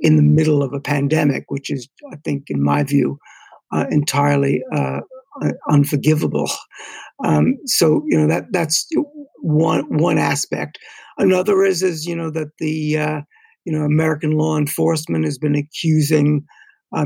in 0.00 0.16
the 0.16 0.22
middle 0.22 0.62
of 0.62 0.72
a 0.72 0.80
pandemic, 0.80 1.44
which 1.48 1.70
is, 1.70 1.88
I 2.12 2.16
think, 2.24 2.44
in 2.48 2.62
my 2.62 2.82
view, 2.82 3.18
uh, 3.72 3.86
entirely 3.90 4.62
uh, 4.74 5.00
unforgivable. 5.70 6.50
Um, 7.24 7.56
so 7.66 8.04
you 8.06 8.16
know 8.16 8.28
that 8.28 8.44
that's 8.52 8.86
one 9.42 9.84
one 9.98 10.18
aspect. 10.18 10.78
Another 11.18 11.64
is 11.64 11.82
is 11.82 12.06
you 12.06 12.14
know 12.14 12.30
that 12.30 12.48
the 12.58 12.98
uh, 12.98 13.20
you 13.64 13.72
know 13.72 13.84
American 13.84 14.32
law 14.32 14.56
enforcement 14.56 15.24
has 15.24 15.38
been 15.38 15.56
accusing 15.56 16.44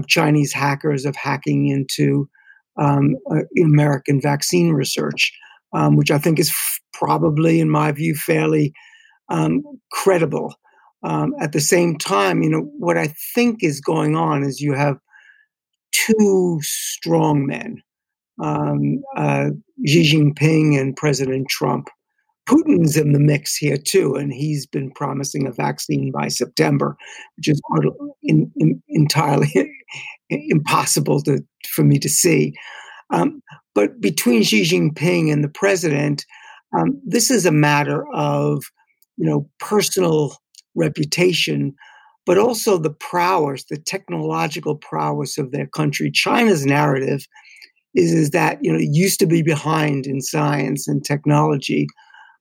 Chinese 0.07 0.53
hackers 0.53 1.05
of 1.05 1.17
hacking 1.17 1.67
into 1.69 2.29
um, 2.77 3.17
uh, 3.31 3.43
American 3.63 4.21
vaccine 4.21 4.71
research, 4.71 5.33
um, 5.73 5.97
which 5.97 6.11
I 6.11 6.19
think 6.19 6.39
is 6.39 6.51
f- 6.51 6.81
probably, 6.93 7.61
in 7.61 7.71
my 7.71 7.93
view, 7.93 8.15
fairly 8.15 8.73
um, 9.29 9.63
credible. 9.91 10.55
Um, 11.05 11.35
at 11.41 11.53
the 11.53 11.61
same 11.61 11.99
time, 11.99 12.43
you 12.43 12.51
know, 12.51 12.71
what 12.79 12.97
I 12.97 13.13
think 13.35 13.63
is 13.63 13.81
going 13.81 14.15
on 14.15 14.45
is 14.45 14.61
you 14.61 14.75
have 14.75 14.99
two 15.93 16.61
strong 16.63 17.47
men, 17.47 17.83
um, 18.41 19.03
uh, 19.17 19.51
Xi 19.87 20.13
Jinping 20.13 20.81
and 20.81 20.97
President 20.97 21.49
Trump. 21.49 21.89
Putin's 22.49 22.97
in 22.97 23.13
the 23.13 23.21
mix 23.21 23.57
here 23.57 23.77
too, 23.77 24.17
and 24.17 24.33
he's 24.33 24.67
been 24.67 24.91
promising 24.91 25.47
a 25.47 25.53
vaccine 25.53 26.11
by 26.11 26.29
September, 26.29 26.97
which 27.37 27.49
is 27.49 27.61
in, 28.23 28.51
in, 28.57 28.83
entirely 28.89 29.73
impossible 30.31 31.23
to, 31.23 31.45
for 31.69 31.85
me 31.85 31.99
to 32.01 32.09
see. 32.09 32.53
Um, 33.13 33.43
but 33.75 34.01
between 34.01 34.43
Xi 34.43 34.63
Jinping 34.63 35.33
and 35.33 35.45
the 35.45 35.49
president, 35.49 36.27
um, 36.77 37.01
this 37.05 37.31
is 37.31 37.47
a 37.47 37.53
matter 37.53 38.05
of 38.13 38.65
you 39.17 39.27
know 39.27 39.49
personal 39.61 40.37
reputation, 40.75 41.75
but 42.27 42.39
also 42.39 42.79
the 42.79 42.93
prowess, 42.93 43.65
the 43.65 43.79
technological 43.79 44.77
prowess 44.77 45.39
of 45.39 45.51
their 45.51 45.67
country. 45.67 46.11
China's 46.11 46.65
narrative 46.65 47.27
is, 47.95 48.13
is 48.13 48.31
that 48.31 48.59
you 48.63 48.73
know 48.73 48.79
it 48.79 48.89
used 48.91 49.19
to 49.21 49.27
be 49.27 49.43
behind 49.43 50.07
in 50.07 50.21
science 50.21 50.89
and 50.89 51.05
technology, 51.05 51.87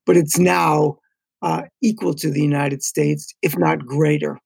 but 0.06 0.18
it's 0.18 0.38
now 0.38 0.98
uh, 1.42 1.64
equal 1.82 2.14
to 2.16 2.30
the 2.30 2.42
United 2.42 2.84
States, 2.84 3.34
if 3.42 3.58
not 3.58 3.86
greater. 3.86 4.38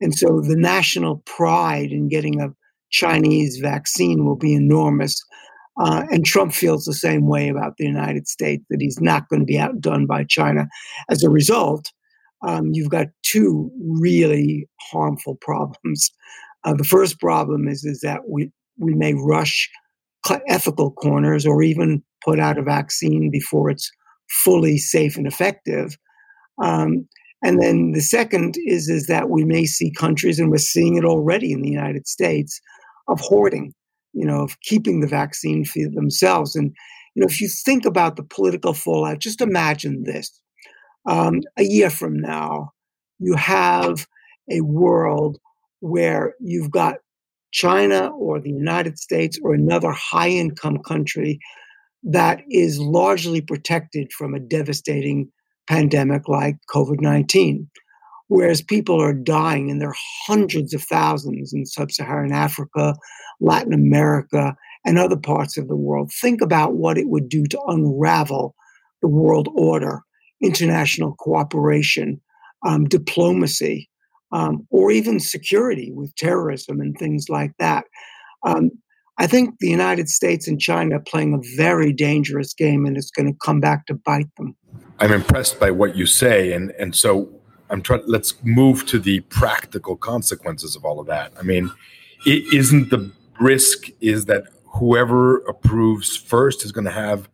And 0.00 0.14
so 0.14 0.40
the 0.40 0.56
national 0.56 1.18
pride 1.26 1.92
in 1.92 2.08
getting 2.08 2.40
a 2.40 2.48
Chinese 2.90 3.58
vaccine 3.58 4.24
will 4.24 4.36
be 4.36 4.54
enormous. 4.54 5.22
Uh, 5.78 6.04
and 6.10 6.26
Trump 6.26 6.52
feels 6.52 6.84
the 6.84 6.94
same 6.94 7.28
way 7.28 7.48
about 7.48 7.76
the 7.78 7.84
United 7.84 8.26
States, 8.26 8.64
that 8.70 8.80
he's 8.80 9.00
not 9.00 9.28
going 9.28 9.40
to 9.40 9.46
be 9.46 9.58
outdone 9.58 10.06
by 10.06 10.24
China. 10.24 10.66
As 11.08 11.22
a 11.22 11.30
result, 11.30 11.92
um, 12.46 12.70
you've 12.72 12.90
got 12.90 13.08
two 13.22 13.70
really 13.80 14.68
harmful 14.92 15.36
problems. 15.40 16.10
Uh, 16.64 16.74
the 16.74 16.84
first 16.84 17.20
problem 17.20 17.68
is 17.68 17.84
is 17.84 18.00
that 18.00 18.20
we 18.28 18.50
we 18.78 18.94
may 18.94 19.14
rush 19.14 19.68
ethical 20.48 20.90
corners 20.92 21.46
or 21.46 21.62
even 21.62 22.02
put 22.24 22.38
out 22.38 22.58
a 22.58 22.62
vaccine 22.62 23.30
before 23.30 23.70
it's 23.70 23.90
fully 24.44 24.78
safe 24.78 25.16
and 25.16 25.26
effective. 25.26 25.96
Um, 26.62 27.08
and 27.42 27.60
then 27.60 27.92
the 27.92 28.02
second 28.02 28.56
is 28.66 28.88
is 28.88 29.06
that 29.06 29.30
we 29.30 29.44
may 29.44 29.64
see 29.64 29.92
countries, 29.92 30.38
and 30.38 30.50
we're 30.50 30.58
seeing 30.58 30.96
it 30.96 31.04
already 31.04 31.52
in 31.52 31.62
the 31.62 31.70
United 31.70 32.06
States, 32.06 32.60
of 33.08 33.18
hoarding, 33.20 33.72
you 34.12 34.26
know, 34.26 34.42
of 34.42 34.60
keeping 34.60 35.00
the 35.00 35.06
vaccine 35.06 35.64
for 35.64 35.80
themselves. 35.94 36.54
And 36.54 36.74
you 37.14 37.20
know, 37.20 37.26
if 37.26 37.40
you 37.40 37.48
think 37.48 37.86
about 37.86 38.16
the 38.16 38.22
political 38.22 38.74
fallout, 38.74 39.20
just 39.20 39.40
imagine 39.40 40.04
this: 40.04 40.30
um, 41.06 41.40
a 41.56 41.62
year 41.62 41.90
from 41.90 42.18
now, 42.18 42.72
you 43.18 43.34
have 43.34 44.06
a 44.50 44.60
world 44.62 45.38
where 45.80 46.34
you've 46.40 46.70
got 46.70 46.96
China 47.52 48.08
or 48.08 48.40
the 48.40 48.50
United 48.50 48.98
States 48.98 49.38
or 49.42 49.54
another 49.54 49.90
high 49.90 50.28
income 50.28 50.78
country 50.78 51.38
that 52.02 52.42
is 52.50 52.78
largely 52.78 53.40
protected 53.40 54.12
from 54.12 54.34
a 54.34 54.40
devastating 54.40 55.30
pandemic 55.68 56.28
like 56.28 56.56
COVID 56.72 57.00
19. 57.00 57.68
Whereas 58.28 58.62
people 58.62 59.02
are 59.02 59.12
dying, 59.12 59.70
and 59.70 59.80
there 59.80 59.88
are 59.90 59.96
hundreds 60.26 60.72
of 60.72 60.84
thousands 60.84 61.52
in 61.52 61.66
sub 61.66 61.90
Saharan 61.90 62.32
Africa, 62.32 62.94
Latin 63.40 63.72
America, 63.72 64.54
and 64.84 64.98
other 64.98 65.16
parts 65.16 65.58
of 65.58 65.66
the 65.66 65.76
world. 65.76 66.12
Think 66.20 66.40
about 66.40 66.74
what 66.74 66.96
it 66.96 67.08
would 67.08 67.28
do 67.28 67.44
to 67.46 67.60
unravel 67.66 68.54
the 69.02 69.08
world 69.08 69.48
order 69.56 70.02
international 70.42 71.14
cooperation, 71.18 72.20
um, 72.66 72.84
diplomacy, 72.84 73.88
um, 74.32 74.66
or 74.70 74.90
even 74.90 75.20
security 75.20 75.90
with 75.92 76.14
terrorism 76.16 76.80
and 76.80 76.96
things 76.98 77.28
like 77.28 77.52
that. 77.58 77.84
Um, 78.44 78.70
I 79.18 79.26
think 79.26 79.58
the 79.58 79.68
United 79.68 80.08
States 80.08 80.48
and 80.48 80.58
China 80.60 80.96
are 80.96 81.00
playing 81.00 81.34
a 81.34 81.56
very 81.56 81.92
dangerous 81.92 82.54
game, 82.54 82.86
and 82.86 82.96
it's 82.96 83.10
going 83.10 83.30
to 83.30 83.38
come 83.44 83.60
back 83.60 83.86
to 83.86 83.94
bite 83.94 84.34
them. 84.36 84.56
I'm 84.98 85.12
impressed 85.12 85.60
by 85.60 85.70
what 85.70 85.94
you 85.94 86.06
say, 86.06 86.52
and 86.52 86.70
and 86.78 86.94
so 86.94 87.28
I'm 87.68 87.82
trying. 87.82 88.02
Let's 88.06 88.34
move 88.42 88.86
to 88.86 88.98
the 88.98 89.20
practical 89.20 89.96
consequences 89.96 90.74
of 90.74 90.84
all 90.84 91.00
of 91.00 91.06
that. 91.08 91.32
I 91.38 91.42
mean, 91.42 91.70
it 92.24 92.52
isn't 92.54 92.90
the 92.90 93.10
risk 93.40 93.88
is 94.00 94.26
that 94.26 94.44
whoever 94.64 95.38
approves 95.40 96.16
first 96.16 96.64
is 96.64 96.72
going 96.72 96.84
to 96.84 96.90
have 96.90 97.28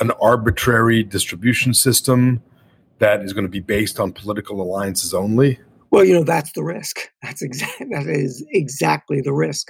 an 0.00 0.10
arbitrary 0.20 1.02
distribution 1.02 1.74
system 1.74 2.42
that 3.02 3.24
is 3.24 3.32
going 3.32 3.44
to 3.44 3.50
be 3.50 3.60
based 3.60 3.98
on 3.98 4.12
political 4.12 4.62
alliances 4.62 5.12
only? 5.12 5.58
Well, 5.90 6.04
you 6.04 6.14
know, 6.14 6.22
that's 6.22 6.52
the 6.52 6.62
risk. 6.62 7.00
That's 7.22 7.42
exactly 7.42 7.86
that 7.90 8.06
is 8.06 8.44
exactly 8.50 9.20
the 9.20 9.32
risk. 9.32 9.68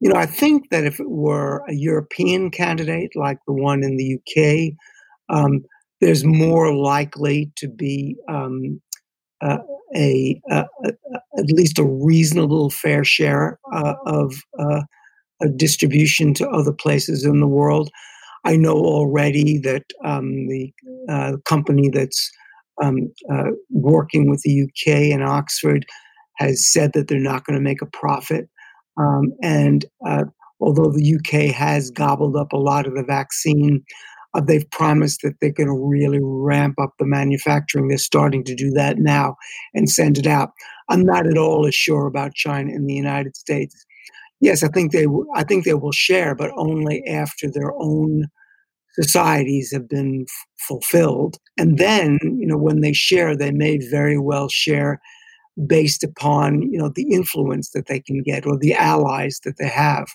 You 0.00 0.10
know, 0.10 0.18
I 0.18 0.26
think 0.26 0.70
that 0.70 0.84
if 0.84 0.98
it 0.98 1.08
were 1.08 1.62
a 1.68 1.74
European 1.74 2.50
candidate 2.50 3.12
like 3.14 3.38
the 3.46 3.52
one 3.52 3.82
in 3.82 3.96
the 3.96 4.18
UK, 4.18 4.74
um, 5.34 5.64
there's 6.00 6.24
more 6.24 6.74
likely 6.74 7.52
to 7.56 7.68
be 7.68 8.16
um, 8.28 8.80
uh, 9.40 9.58
a, 9.94 10.40
at 10.50 11.46
least 11.48 11.78
a 11.78 11.84
reasonable 11.84 12.70
fair 12.70 13.04
share 13.04 13.58
uh, 13.72 13.94
of 14.06 14.34
uh, 14.58 14.82
a 15.42 15.48
distribution 15.48 16.34
to 16.34 16.48
other 16.48 16.72
places 16.72 17.24
in 17.24 17.40
the 17.40 17.46
world. 17.46 17.90
I 18.44 18.56
know 18.56 18.76
already 18.76 19.58
that 19.58 19.84
um, 20.04 20.48
the 20.48 20.72
uh, 21.08 21.36
company 21.44 21.90
that's 21.90 22.30
um, 22.82 23.12
uh, 23.32 23.50
working 23.70 24.30
with 24.30 24.42
the 24.42 24.62
UK 24.62 25.12
and 25.12 25.22
Oxford 25.22 25.86
has 26.36 26.70
said 26.72 26.92
that 26.94 27.08
they're 27.08 27.18
not 27.18 27.44
going 27.44 27.58
to 27.58 27.62
make 27.62 27.82
a 27.82 27.86
profit. 27.86 28.48
Um, 28.96 29.32
and 29.42 29.84
uh, 30.06 30.24
although 30.60 30.90
the 30.90 31.16
UK 31.16 31.54
has 31.54 31.90
gobbled 31.90 32.36
up 32.36 32.52
a 32.52 32.58
lot 32.58 32.86
of 32.86 32.94
the 32.94 33.04
vaccine, 33.04 33.84
uh, 34.34 34.40
they've 34.40 34.70
promised 34.70 35.20
that 35.22 35.34
they're 35.40 35.52
going 35.52 35.68
to 35.68 35.86
really 35.86 36.20
ramp 36.22 36.76
up 36.80 36.94
the 36.98 37.06
manufacturing. 37.06 37.88
They're 37.88 37.98
starting 37.98 38.44
to 38.44 38.54
do 38.54 38.70
that 38.70 38.98
now 38.98 39.36
and 39.74 39.88
send 39.88 40.18
it 40.18 40.26
out. 40.26 40.50
I'm 40.88 41.04
not 41.04 41.26
at 41.26 41.38
all 41.38 41.66
as 41.66 41.74
sure 41.74 42.06
about 42.06 42.34
China 42.34 42.70
and 42.72 42.88
the 42.88 42.94
United 42.94 43.36
States. 43.36 43.74
Yes, 44.40 44.62
I 44.62 44.68
think 44.68 44.92
they 44.92 45.06
I 45.34 45.44
think 45.44 45.64
they 45.64 45.74
will 45.74 45.92
share, 45.92 46.34
but 46.34 46.50
only 46.56 47.06
after 47.06 47.50
their 47.50 47.72
own 47.74 48.26
societies 48.94 49.70
have 49.72 49.88
been 49.88 50.26
f- 50.28 50.46
fulfilled. 50.68 51.36
And 51.58 51.78
then, 51.78 52.18
you 52.22 52.46
know, 52.46 52.56
when 52.56 52.80
they 52.80 52.92
share, 52.92 53.36
they 53.36 53.50
may 53.50 53.78
very 53.90 54.18
well 54.18 54.48
share 54.48 55.00
based 55.66 56.02
upon 56.02 56.62
you 56.62 56.78
know 56.78 56.90
the 56.94 57.10
influence 57.10 57.70
that 57.72 57.86
they 57.86 58.00
can 58.00 58.22
get 58.22 58.46
or 58.46 58.56
the 58.56 58.72
allies 58.72 59.40
that 59.44 59.56
they 59.58 59.68
have 59.68 60.06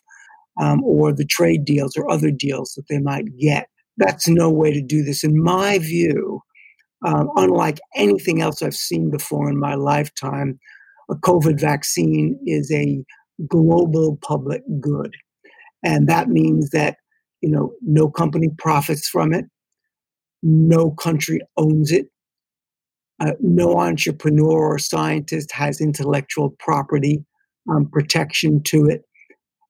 um, 0.59 0.83
or 0.83 1.13
the 1.13 1.25
trade 1.25 1.65
deals 1.65 1.95
or 1.95 2.09
other 2.09 2.31
deals 2.31 2.73
that 2.75 2.85
they 2.89 2.99
might 2.99 3.25
get. 3.37 3.67
That's 3.97 4.27
no 4.27 4.49
way 4.49 4.73
to 4.73 4.81
do 4.81 5.03
this. 5.03 5.23
In 5.23 5.41
my 5.41 5.77
view 5.79 6.41
um, 7.05 7.29
unlike 7.35 7.79
anything 7.95 8.41
else 8.41 8.63
i've 8.63 8.73
seen 8.73 9.11
before 9.11 9.49
in 9.49 9.59
my 9.59 9.75
lifetime 9.75 10.57
a 11.11 11.15
covid 11.15 11.59
vaccine 11.59 12.39
is 12.47 12.71
a 12.71 13.03
global 13.47 14.17
public 14.21 14.63
good. 14.79 15.13
And 15.83 16.07
that 16.07 16.29
means 16.29 16.71
that 16.71 16.97
you 17.41 17.49
know 17.49 17.73
no 17.81 18.09
company 18.09 18.49
profits 18.57 19.07
from 19.07 19.33
it 19.33 19.45
no 20.43 20.91
country 20.91 21.39
owns 21.57 21.91
it 21.91 22.07
uh, 23.21 23.31
no 23.39 23.79
entrepreneur 23.79 24.73
or 24.73 24.77
scientist 24.77 25.51
has 25.51 25.79
intellectual 25.79 26.55
property 26.59 27.23
um, 27.69 27.89
protection 27.89 28.61
to 28.63 28.85
it, 28.87 29.03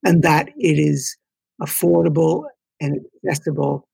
and 0.04 0.24
that 0.24 0.50
it 0.58 0.80
is 0.80 1.16
affordable 1.62 2.44
and 2.82 3.00
accessible 3.24 3.88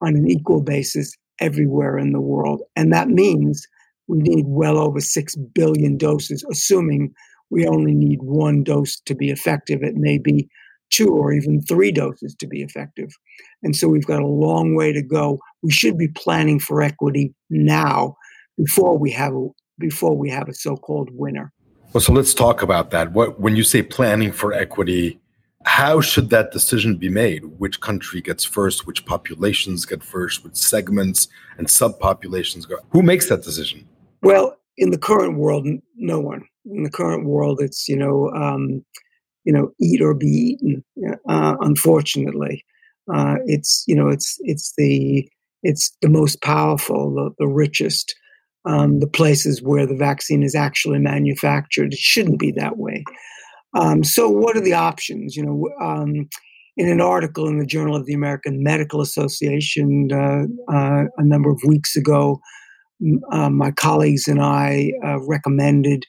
on 0.00 0.16
an 0.16 0.28
equal 0.28 0.60
basis 0.60 1.16
everywhere 1.40 1.96
in 1.96 2.12
the 2.12 2.20
world. 2.20 2.60
And 2.74 2.92
that 2.92 3.08
means 3.08 3.66
we 4.08 4.18
need 4.18 4.46
well 4.48 4.78
over 4.78 5.00
6 5.00 5.36
billion 5.54 5.96
doses, 5.96 6.44
assuming 6.50 7.12
we 7.50 7.66
only 7.66 7.94
need 7.94 8.18
one 8.20 8.64
dose 8.64 9.00
to 9.00 9.14
be 9.14 9.30
effective. 9.30 9.82
It 9.82 9.94
may 9.94 10.18
be 10.18 10.48
two 10.90 11.08
or 11.08 11.32
even 11.32 11.62
three 11.62 11.92
doses 11.92 12.34
to 12.36 12.46
be 12.46 12.62
effective. 12.62 13.10
And 13.62 13.76
so 13.76 13.88
we've 13.88 14.06
got 14.06 14.22
a 14.22 14.26
long 14.26 14.74
way 14.74 14.92
to 14.92 15.02
go. 15.02 15.38
We 15.62 15.70
should 15.70 15.98
be 15.98 16.08
planning 16.08 16.58
for 16.60 16.82
equity 16.82 17.34
now 17.50 18.16
before 18.56 18.98
we 18.98 19.10
have 19.12 19.34
a, 19.34 19.48
before 19.78 20.16
we 20.16 20.30
have 20.30 20.48
a 20.48 20.54
so-called 20.54 21.10
winner. 21.12 21.52
Well, 21.92 22.00
so 22.02 22.12
let's 22.12 22.34
talk 22.34 22.62
about 22.62 22.90
that. 22.90 23.12
What 23.12 23.40
when 23.40 23.56
you 23.56 23.62
say 23.62 23.82
planning 23.82 24.30
for 24.30 24.52
equity, 24.52 25.18
how 25.64 26.00
should 26.00 26.30
that 26.30 26.52
decision 26.52 26.96
be 26.96 27.08
made? 27.08 27.44
Which 27.58 27.80
country 27.80 28.20
gets 28.20 28.44
first? 28.44 28.86
Which 28.86 29.06
populations 29.06 29.86
get 29.86 30.02
first? 30.02 30.44
Which 30.44 30.56
segments 30.56 31.28
and 31.56 31.66
subpopulations 31.66 32.68
go? 32.68 32.76
Who 32.90 33.02
makes 33.02 33.28
that 33.30 33.42
decision? 33.42 33.88
Well, 34.22 34.56
in 34.76 34.90
the 34.90 34.98
current 34.98 35.38
world, 35.38 35.66
no 35.96 36.20
one. 36.20 36.42
In 36.66 36.82
the 36.82 36.90
current 36.90 37.24
world, 37.24 37.60
it's 37.60 37.88
you 37.88 37.96
know, 37.96 38.30
um, 38.30 38.84
you 39.48 39.54
know, 39.54 39.72
eat 39.80 40.02
or 40.02 40.12
be 40.12 40.26
eaten. 40.26 40.84
Uh, 41.26 41.56
unfortunately, 41.62 42.62
uh, 43.12 43.36
it's 43.46 43.82
you 43.88 43.96
know, 43.96 44.08
it's 44.08 44.36
it's 44.40 44.74
the 44.76 45.26
it's 45.62 45.90
the 46.02 46.10
most 46.10 46.42
powerful, 46.42 47.14
the, 47.14 47.30
the 47.38 47.48
richest, 47.48 48.14
um, 48.66 49.00
the 49.00 49.06
places 49.06 49.62
where 49.62 49.86
the 49.86 49.96
vaccine 49.96 50.42
is 50.42 50.54
actually 50.54 50.98
manufactured. 50.98 51.94
It 51.94 51.98
shouldn't 51.98 52.38
be 52.38 52.52
that 52.52 52.76
way. 52.76 53.04
Um, 53.74 54.04
so, 54.04 54.28
what 54.28 54.54
are 54.54 54.60
the 54.60 54.74
options? 54.74 55.34
You 55.34 55.46
know, 55.46 55.70
um, 55.82 56.28
in 56.76 56.90
an 56.90 57.00
article 57.00 57.48
in 57.48 57.58
the 57.58 57.64
Journal 57.64 57.96
of 57.96 58.04
the 58.04 58.12
American 58.12 58.62
Medical 58.62 59.00
Association 59.00 60.10
uh, 60.12 60.44
uh, 60.70 61.04
a 61.16 61.24
number 61.24 61.50
of 61.50 61.58
weeks 61.66 61.96
ago, 61.96 62.38
uh, 63.32 63.48
my 63.48 63.70
colleagues 63.70 64.28
and 64.28 64.42
I 64.42 64.92
uh, 65.02 65.20
recommended 65.20 66.04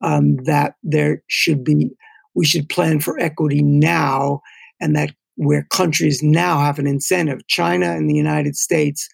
um, 0.00 0.36
that 0.44 0.74
there 0.84 1.24
should 1.26 1.64
be 1.64 1.90
we 2.34 2.44
should 2.44 2.68
plan 2.68 3.00
for 3.00 3.18
equity 3.18 3.62
now, 3.62 4.40
and 4.80 4.94
that 4.96 5.14
where 5.36 5.66
countries 5.70 6.22
now 6.22 6.58
have 6.60 6.78
an 6.78 6.86
incentive, 6.86 7.46
China 7.48 7.90
and 7.90 8.08
the 8.08 8.14
United 8.14 8.56
States 8.56 9.08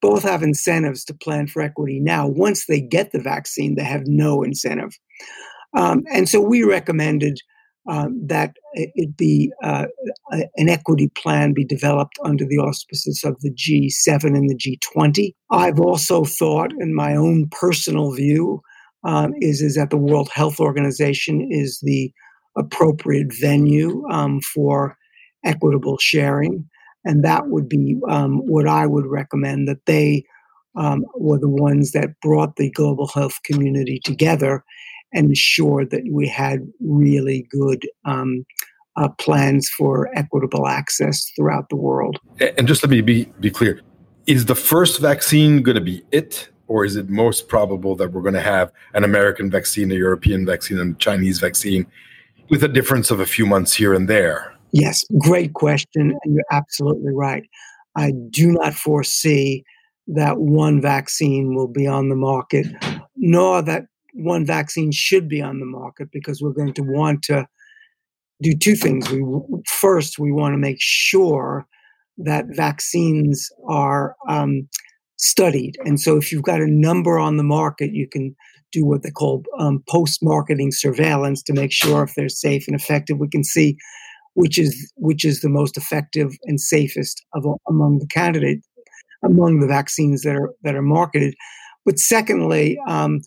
both 0.00 0.22
have 0.22 0.42
incentives 0.42 1.04
to 1.04 1.14
plan 1.14 1.46
for 1.46 1.62
equity 1.62 1.98
now. 2.00 2.26
Once 2.26 2.66
they 2.66 2.80
get 2.80 3.12
the 3.12 3.20
vaccine, 3.20 3.74
they 3.74 3.84
have 3.84 4.06
no 4.06 4.42
incentive. 4.42 4.96
Um, 5.74 6.04
and 6.12 6.28
so 6.28 6.40
we 6.40 6.62
recommended 6.62 7.40
um, 7.88 8.20
that 8.26 8.56
it 8.72 9.16
be 9.16 9.52
uh, 9.62 9.86
an 10.56 10.68
equity 10.68 11.08
plan 11.16 11.52
be 11.52 11.64
developed 11.64 12.18
under 12.24 12.44
the 12.44 12.58
auspices 12.58 13.22
of 13.24 13.40
the 13.40 13.52
G7 13.52 14.24
and 14.24 14.50
the 14.50 14.56
G20. 14.56 15.34
I've 15.50 15.80
also 15.80 16.24
thought, 16.24 16.72
in 16.80 16.94
my 16.94 17.14
own 17.14 17.48
personal 17.50 18.12
view, 18.12 18.60
um, 19.04 19.34
is, 19.40 19.62
is 19.62 19.76
that 19.76 19.90
the 19.90 19.96
World 19.96 20.28
Health 20.32 20.58
Organization 20.58 21.46
is 21.50 21.78
the 21.82 22.12
appropriate 22.56 23.32
venue 23.40 24.04
um, 24.10 24.40
for 24.40 24.96
equitable 25.44 25.98
sharing 25.98 26.68
and 27.06 27.24
that 27.24 27.46
would 27.46 27.68
be 27.68 27.98
um, 28.08 28.38
what 28.38 28.68
I 28.68 28.86
would 28.86 29.06
recommend 29.06 29.68
that 29.68 29.86
they 29.86 30.24
um, 30.74 31.06
were 31.14 31.38
the 31.38 31.48
ones 31.48 31.92
that 31.92 32.20
brought 32.20 32.56
the 32.56 32.70
global 32.72 33.06
health 33.06 33.38
community 33.44 34.00
together 34.04 34.64
and 35.14 35.28
ensured 35.28 35.90
that 35.92 36.02
we 36.10 36.26
had 36.28 36.66
really 36.80 37.46
good 37.48 37.86
um, 38.04 38.44
uh, 38.96 39.08
plans 39.20 39.70
for 39.70 40.10
equitable 40.18 40.66
access 40.66 41.30
throughout 41.36 41.68
the 41.68 41.76
world. 41.76 42.18
And 42.40 42.66
just 42.66 42.82
let 42.82 42.90
me 42.90 43.00
be, 43.00 43.24
be 43.40 43.50
clear 43.50 43.80
is 44.26 44.46
the 44.46 44.56
first 44.56 45.00
vaccine 45.00 45.62
going 45.62 45.76
to 45.76 45.80
be 45.80 46.02
it? 46.10 46.48
Or 46.66 46.84
is 46.84 46.96
it 46.96 47.08
most 47.08 47.46
probable 47.46 47.94
that 47.94 48.10
we're 48.10 48.22
going 48.22 48.34
to 48.34 48.40
have 48.40 48.72
an 48.92 49.04
American 49.04 49.48
vaccine, 49.48 49.92
a 49.92 49.94
European 49.94 50.44
vaccine, 50.44 50.80
and 50.80 50.96
a 50.96 50.98
Chinese 50.98 51.38
vaccine 51.38 51.86
with 52.48 52.62
a 52.62 52.68
difference 52.68 53.10
of 53.10 53.20
a 53.20 53.26
few 53.26 53.46
months 53.46 53.74
here 53.74 53.94
and 53.94 54.08
there? 54.08 54.54
Yes, 54.72 55.04
great 55.18 55.54
question. 55.54 56.18
And 56.22 56.34
you're 56.34 56.44
absolutely 56.50 57.12
right. 57.12 57.48
I 57.96 58.12
do 58.30 58.52
not 58.52 58.74
foresee 58.74 59.64
that 60.08 60.38
one 60.38 60.80
vaccine 60.80 61.54
will 61.54 61.68
be 61.68 61.86
on 61.86 62.08
the 62.08 62.16
market, 62.16 62.66
nor 63.16 63.62
that 63.62 63.86
one 64.12 64.46
vaccine 64.46 64.92
should 64.92 65.28
be 65.28 65.42
on 65.42 65.60
the 65.60 65.66
market 65.66 66.08
because 66.12 66.40
we're 66.40 66.52
going 66.52 66.74
to 66.74 66.82
want 66.82 67.22
to 67.24 67.46
do 68.42 68.54
two 68.54 68.76
things. 68.76 69.10
We 69.10 69.24
first 69.66 70.18
we 70.18 70.30
want 70.30 70.54
to 70.54 70.58
make 70.58 70.80
sure 70.80 71.66
that 72.18 72.46
vaccines 72.50 73.50
are 73.68 74.14
um, 74.28 74.68
studied, 75.16 75.76
and 75.84 76.00
so 76.00 76.16
if 76.16 76.30
you've 76.30 76.42
got 76.42 76.60
a 76.60 76.70
number 76.70 77.18
on 77.18 77.36
the 77.36 77.42
market, 77.42 77.92
you 77.92 78.08
can 78.08 78.36
do 78.80 78.86
what 78.86 79.02
they 79.02 79.10
call 79.10 79.44
um, 79.58 79.82
post-marketing 79.88 80.72
surveillance 80.72 81.42
to 81.44 81.52
make 81.52 81.72
sure 81.72 82.02
if 82.02 82.14
they're 82.14 82.28
safe 82.28 82.66
and 82.68 82.78
effective. 82.78 83.18
We 83.18 83.28
can 83.28 83.44
see 83.44 83.76
which 84.34 84.58
is 84.58 84.92
which 84.96 85.24
is 85.24 85.40
the 85.40 85.48
most 85.48 85.76
effective 85.76 86.32
and 86.44 86.60
safest 86.60 87.24
of 87.34 87.44
among 87.68 87.98
the 87.98 88.06
candidates 88.06 88.66
among 89.24 89.60
the 89.60 89.66
vaccines 89.66 90.22
that 90.22 90.36
are 90.36 90.54
that 90.62 90.74
are 90.74 90.82
marketed. 90.82 91.34
But 91.84 91.98
secondly, 91.98 92.78
um, 92.88 93.20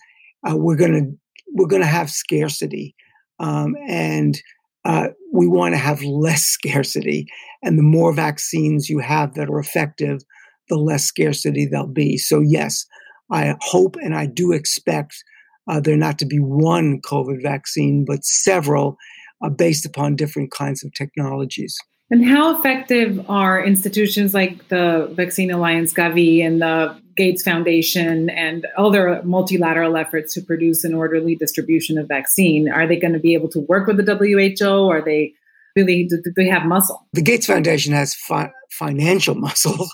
uh, 0.48 0.56
we're 0.56 0.76
going 0.76 0.94
to 0.94 1.12
we're 1.54 1.68
going 1.68 1.82
to 1.82 1.88
have 1.88 2.10
scarcity, 2.10 2.96
um, 3.40 3.76
and 3.88 4.38
uh, 4.86 5.10
we 5.34 5.48
want 5.48 5.74
to 5.74 5.80
have 5.80 6.02
less 6.04 6.44
scarcity. 6.58 7.28
And 7.62 7.78
the 7.78 7.84
more 7.84 8.14
vaccines 8.14 8.90
you 8.90 9.00
have 9.00 9.34
that 9.34 9.50
are 9.50 9.60
effective, 9.60 10.22
the 10.70 10.78
less 10.78 11.04
scarcity 11.04 11.66
there'll 11.66 11.88
be. 11.88 12.18
So 12.18 12.40
yes, 12.40 12.86
I 13.32 13.56
hope 13.62 13.96
and 14.02 14.16
I 14.16 14.26
do 14.28 14.54
expect 14.54 15.24
uh, 15.70 15.80
there 15.80 15.96
not 15.96 16.18
to 16.20 16.26
be 16.26 16.40
one 16.40 17.00
COVID 17.02 17.42
vaccine, 17.42 18.04
but 18.06 18.26
several, 18.26 18.98
uh, 19.44 19.50
based 19.50 19.86
upon 19.86 20.16
different 20.16 20.52
kinds 20.52 20.84
of 20.84 20.92
technologies. 20.94 21.78
And 22.12 22.26
how 22.26 22.58
effective 22.58 23.24
are 23.30 23.64
institutions 23.64 24.34
like 24.34 24.68
the 24.70 25.12
Vaccine 25.14 25.52
Alliance 25.52 25.94
Gavi 25.94 26.44
and 26.44 26.60
the 26.60 27.00
Gates 27.16 27.44
Foundation 27.44 28.32
and 28.32 28.66
other 28.78 29.22
multilateral 29.24 29.96
efforts 29.96 30.34
to 30.34 30.42
produce 30.42 30.84
an 30.84 30.96
orderly 30.96 31.36
distribution 31.36 32.00
of 32.00 32.08
vaccine? 32.08 32.68
Are 32.68 32.88
they 32.88 33.00
going 33.00 33.14
to 33.14 33.20
be 33.20 33.36
able 33.36 33.50
to 33.50 33.60
work 33.60 33.86
with 33.86 34.04
the 34.04 34.16
WHO? 34.16 34.90
Are 34.90 35.06
they 35.06 35.34
really, 35.76 36.08
do 36.08 36.20
they 36.36 36.48
have 36.48 36.66
muscle? 36.66 37.06
The 37.14 37.22
Gates 37.22 37.46
Foundation 37.46 37.94
has 37.94 38.16
fi- 38.16 38.52
financial 38.72 39.36
muscle. 39.40 39.88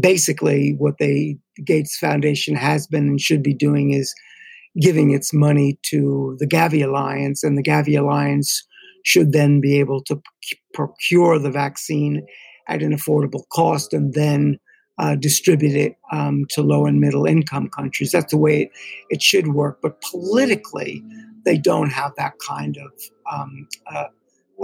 Basically, 0.00 0.74
what 0.76 0.98
they, 0.98 1.38
the 1.56 1.62
Gates 1.62 1.96
Foundation 1.96 2.56
has 2.56 2.86
been 2.86 3.08
and 3.08 3.20
should 3.20 3.42
be 3.42 3.54
doing 3.54 3.92
is 3.94 4.14
giving 4.80 5.10
its 5.10 5.32
money 5.32 5.78
to 5.82 6.36
the 6.38 6.46
Gavi 6.46 6.84
Alliance, 6.84 7.42
and 7.42 7.58
the 7.58 7.62
Gavi 7.62 7.98
Alliance 7.98 8.66
should 9.04 9.32
then 9.32 9.60
be 9.60 9.78
able 9.78 10.02
to 10.04 10.20
procure 10.74 11.38
the 11.38 11.50
vaccine 11.50 12.24
at 12.68 12.82
an 12.82 12.92
affordable 12.92 13.42
cost 13.52 13.92
and 13.92 14.14
then 14.14 14.58
uh, 14.98 15.16
distribute 15.16 15.74
it 15.74 15.96
um, 16.12 16.44
to 16.50 16.62
low 16.62 16.86
and 16.86 17.00
middle 17.00 17.26
income 17.26 17.68
countries. 17.68 18.12
That's 18.12 18.30
the 18.30 18.38
way 18.38 18.62
it, 18.62 18.70
it, 19.10 19.22
should 19.22 19.48
work. 19.48 19.80
But 19.82 20.00
politically, 20.02 21.02
they 21.44 21.58
don't 21.58 21.90
have 21.90 22.12
that 22.16 22.34
kind 22.46 22.76
of 22.76 22.92
um, 23.32 23.66
uh, 23.92 24.04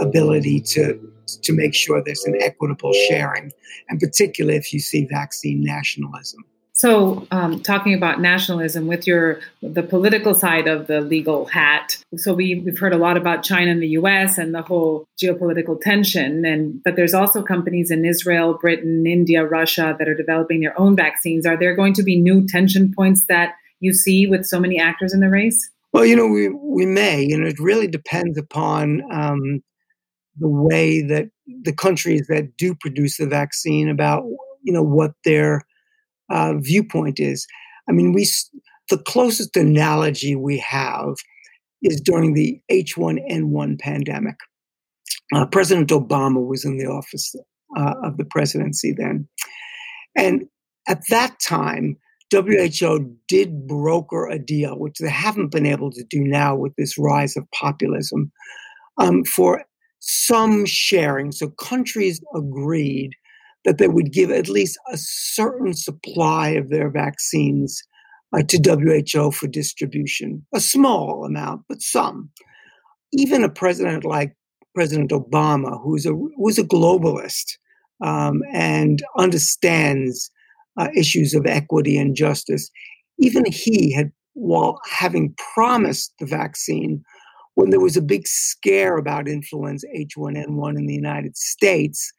ability 0.01 0.61
to 0.61 1.01
to 1.43 1.53
make 1.53 1.75
sure 1.75 2.03
there's 2.03 2.25
an 2.25 2.41
equitable 2.41 2.93
sharing, 3.09 3.53
and 3.89 3.99
particularly 4.01 4.57
if 4.57 4.73
you 4.73 4.81
see 4.81 5.07
vaccine 5.11 5.63
nationalism. 5.63 6.45
So, 6.79 7.27
um, 7.33 7.61
talking 7.61 7.93
about 7.93 8.21
nationalism 8.21 8.87
with 8.87 9.05
your 9.05 9.41
the 9.63 9.83
political 9.83 10.33
side 10.33 10.69
of 10.69 10.87
the 10.87 11.01
legal 11.01 11.47
hat. 11.47 11.97
So 12.17 12.33
we, 12.33 12.63
we've 12.65 12.79
heard 12.79 12.93
a 12.93 12.99
lot 12.99 13.17
about 13.17 13.43
China 13.43 13.73
and 13.73 13.83
the 13.83 13.89
U.S. 13.89 14.39
and 14.39 14.55
the 14.55 14.63
whole 14.63 15.05
geopolitical 15.21 15.81
tension, 15.81 16.45
and 16.45 16.81
but 16.85 16.95
there's 16.95 17.15
also 17.15 17.43
companies 17.43 17.91
in 17.91 18.05
Israel, 18.05 18.55
Britain, 18.55 19.09
India, 19.09 19.45
Russia 19.45 19.97
that 19.99 20.09
are 20.09 20.15
developing 20.15 20.61
their 20.61 20.79
own 20.79 20.95
vaccines. 20.95 21.47
Are 21.47 21.57
there 21.57 21.75
going 21.75 21.95
to 21.95 22.05
be 22.05 22.17
new 22.17 22.47
tension 22.47 22.95
points 22.95 23.25
that 23.29 23.57
you 23.81 23.93
see 23.93 24.29
with 24.29 24.47
so 24.47 24.61
many 24.61 24.79
actors 24.79 25.13
in 25.13 25.19
the 25.19 25.29
race? 25.29 25.69
Well, 25.93 26.07
you 26.07 26.15
know, 26.15 26.29
we 26.29 26.49
we 26.49 26.87
may. 26.87 27.25
You 27.25 27.41
know, 27.41 27.49
it 27.49 27.59
really 27.59 27.89
depends 27.89 28.39
upon 28.39 29.03
um, 29.11 29.65
the 30.39 30.49
way 30.49 31.03
that 31.03 31.29
the 31.65 31.73
countries 31.73 32.29
that 32.29 32.57
do 32.57 32.77
produce 32.77 33.17
the 33.17 33.27
vaccine 33.27 33.89
about 33.89 34.23
you 34.63 34.73
know 34.73 34.85
what 34.85 35.11
their 35.25 35.63
uh, 36.31 36.55
viewpoint 36.59 37.21
is. 37.21 37.47
I 37.89 37.93
mean, 37.93 38.13
we 38.13 38.29
the 38.91 38.99
closest 38.99 39.57
analogy 39.57 40.35
we 40.35 40.59
have 40.59 41.15
is 41.83 42.01
during 42.01 42.35
the 42.35 42.61
H1N1 42.71 43.79
pandemic. 43.79 44.37
Uh, 45.35 45.47
President 45.47 45.91
Obama 45.91 46.45
was 46.47 46.65
in 46.65 46.79
the 46.79 46.87
office 46.87 47.35
uh, 47.77 47.95
of 48.03 48.17
the 48.17 48.25
presidency 48.25 48.95
then. 48.97 49.29
And 50.17 50.47
at 50.89 51.03
that 51.11 51.39
time, 51.47 51.97
WHO 52.33 53.17
did 53.27 53.67
broker 53.67 54.29
a 54.29 54.39
deal, 54.39 54.79
which 54.79 54.99
they 55.01 55.09
haven't 55.09 55.51
been 55.51 55.67
able 55.67 55.91
to 55.93 56.05
do 56.11 56.21
now 56.21 56.57
with 56.57 56.75
this 56.77 56.99
rise 56.99 57.37
of 57.37 57.47
populism, 57.55 58.31
um, 58.99 59.25
for 59.25 59.65
some 60.01 60.67
sharing. 60.67 61.33
So 61.33 61.49
countries 61.49 62.21
agreed 62.35 63.13
that 63.65 63.79
they 63.79 63.89
would 63.89 64.13
give 64.13 64.31
at 64.31 64.49
least 64.49 64.79
a 64.93 64.97
certain 64.97 65.75
supply 65.75 66.51
of 66.51 66.69
their 66.71 66.91
vaccines 66.91 67.83
uh, 68.37 68.43
to 68.43 68.59
WHO 69.15 69.31
for 69.31 69.47
distribution, 69.47 70.45
a 70.55 70.61
small 70.61 71.25
amount, 71.25 71.63
but 71.69 71.81
some. 71.81 72.31
Even 73.13 73.43
a 73.43 73.49
president 73.49 74.05
like 74.05 74.37
President 74.75 75.11
Obama, 75.11 75.83
who's 75.83 76.07
a 76.07 76.13
who's 76.37 76.59
a 76.59 76.65
globalist 76.65 77.57
um, 78.05 78.43
and 78.53 79.03
understands 79.17 80.31
uh, 80.79 80.89
issues 80.95 81.35
of 81.35 81.47
equity 81.47 81.99
and 81.99 82.15
justice, 82.15 82.71
even 83.19 83.45
he 83.51 83.93
had, 83.93 84.13
while 84.35 84.79
having 84.89 85.35
promised 85.55 86.13
the 86.21 86.27
vaccine, 86.27 87.03
when 87.55 87.71
there 87.71 87.81
was 87.81 87.97
a 87.97 88.03
big 88.03 88.29
scare 88.29 88.99
about 88.99 89.27
influenza 89.27 89.87
H1N1 89.97 90.79
in 90.79 90.87
the 90.87 90.95
United 90.95 91.37
States, 91.37 92.13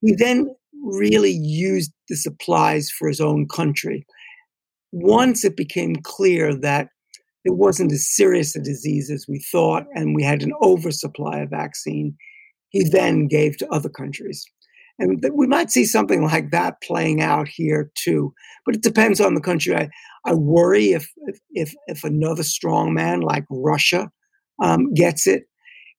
he 0.00 0.14
then 0.14 0.54
really 0.84 1.32
used 1.32 1.92
the 2.08 2.16
supplies 2.16 2.90
for 2.90 3.08
his 3.08 3.20
own 3.20 3.46
country. 3.48 4.06
Once 4.92 5.44
it 5.44 5.56
became 5.56 5.96
clear 5.96 6.54
that 6.54 6.88
it 7.44 7.56
wasn't 7.56 7.92
as 7.92 8.08
serious 8.08 8.56
a 8.56 8.60
disease 8.60 9.10
as 9.10 9.26
we 9.28 9.42
thought, 9.52 9.84
and 9.94 10.14
we 10.14 10.22
had 10.22 10.42
an 10.42 10.52
oversupply 10.62 11.38
of 11.38 11.50
vaccine, 11.50 12.16
he 12.70 12.84
then 12.84 13.26
gave 13.26 13.56
to 13.58 13.68
other 13.68 13.88
countries. 13.88 14.44
And 14.98 15.24
we 15.32 15.46
might 15.46 15.70
see 15.70 15.84
something 15.84 16.24
like 16.24 16.50
that 16.50 16.82
playing 16.82 17.22
out 17.22 17.46
here 17.48 17.90
too, 17.94 18.34
but 18.66 18.74
it 18.74 18.82
depends 18.82 19.20
on 19.20 19.34
the 19.34 19.40
country. 19.40 19.74
I, 19.76 19.88
I 20.24 20.34
worry 20.34 20.92
if, 20.92 21.08
if 21.50 21.72
if 21.86 22.02
another 22.02 22.42
strong 22.42 22.92
man 22.92 23.20
like 23.20 23.44
Russia 23.48 24.10
um, 24.60 24.92
gets 24.94 25.26
it, 25.26 25.44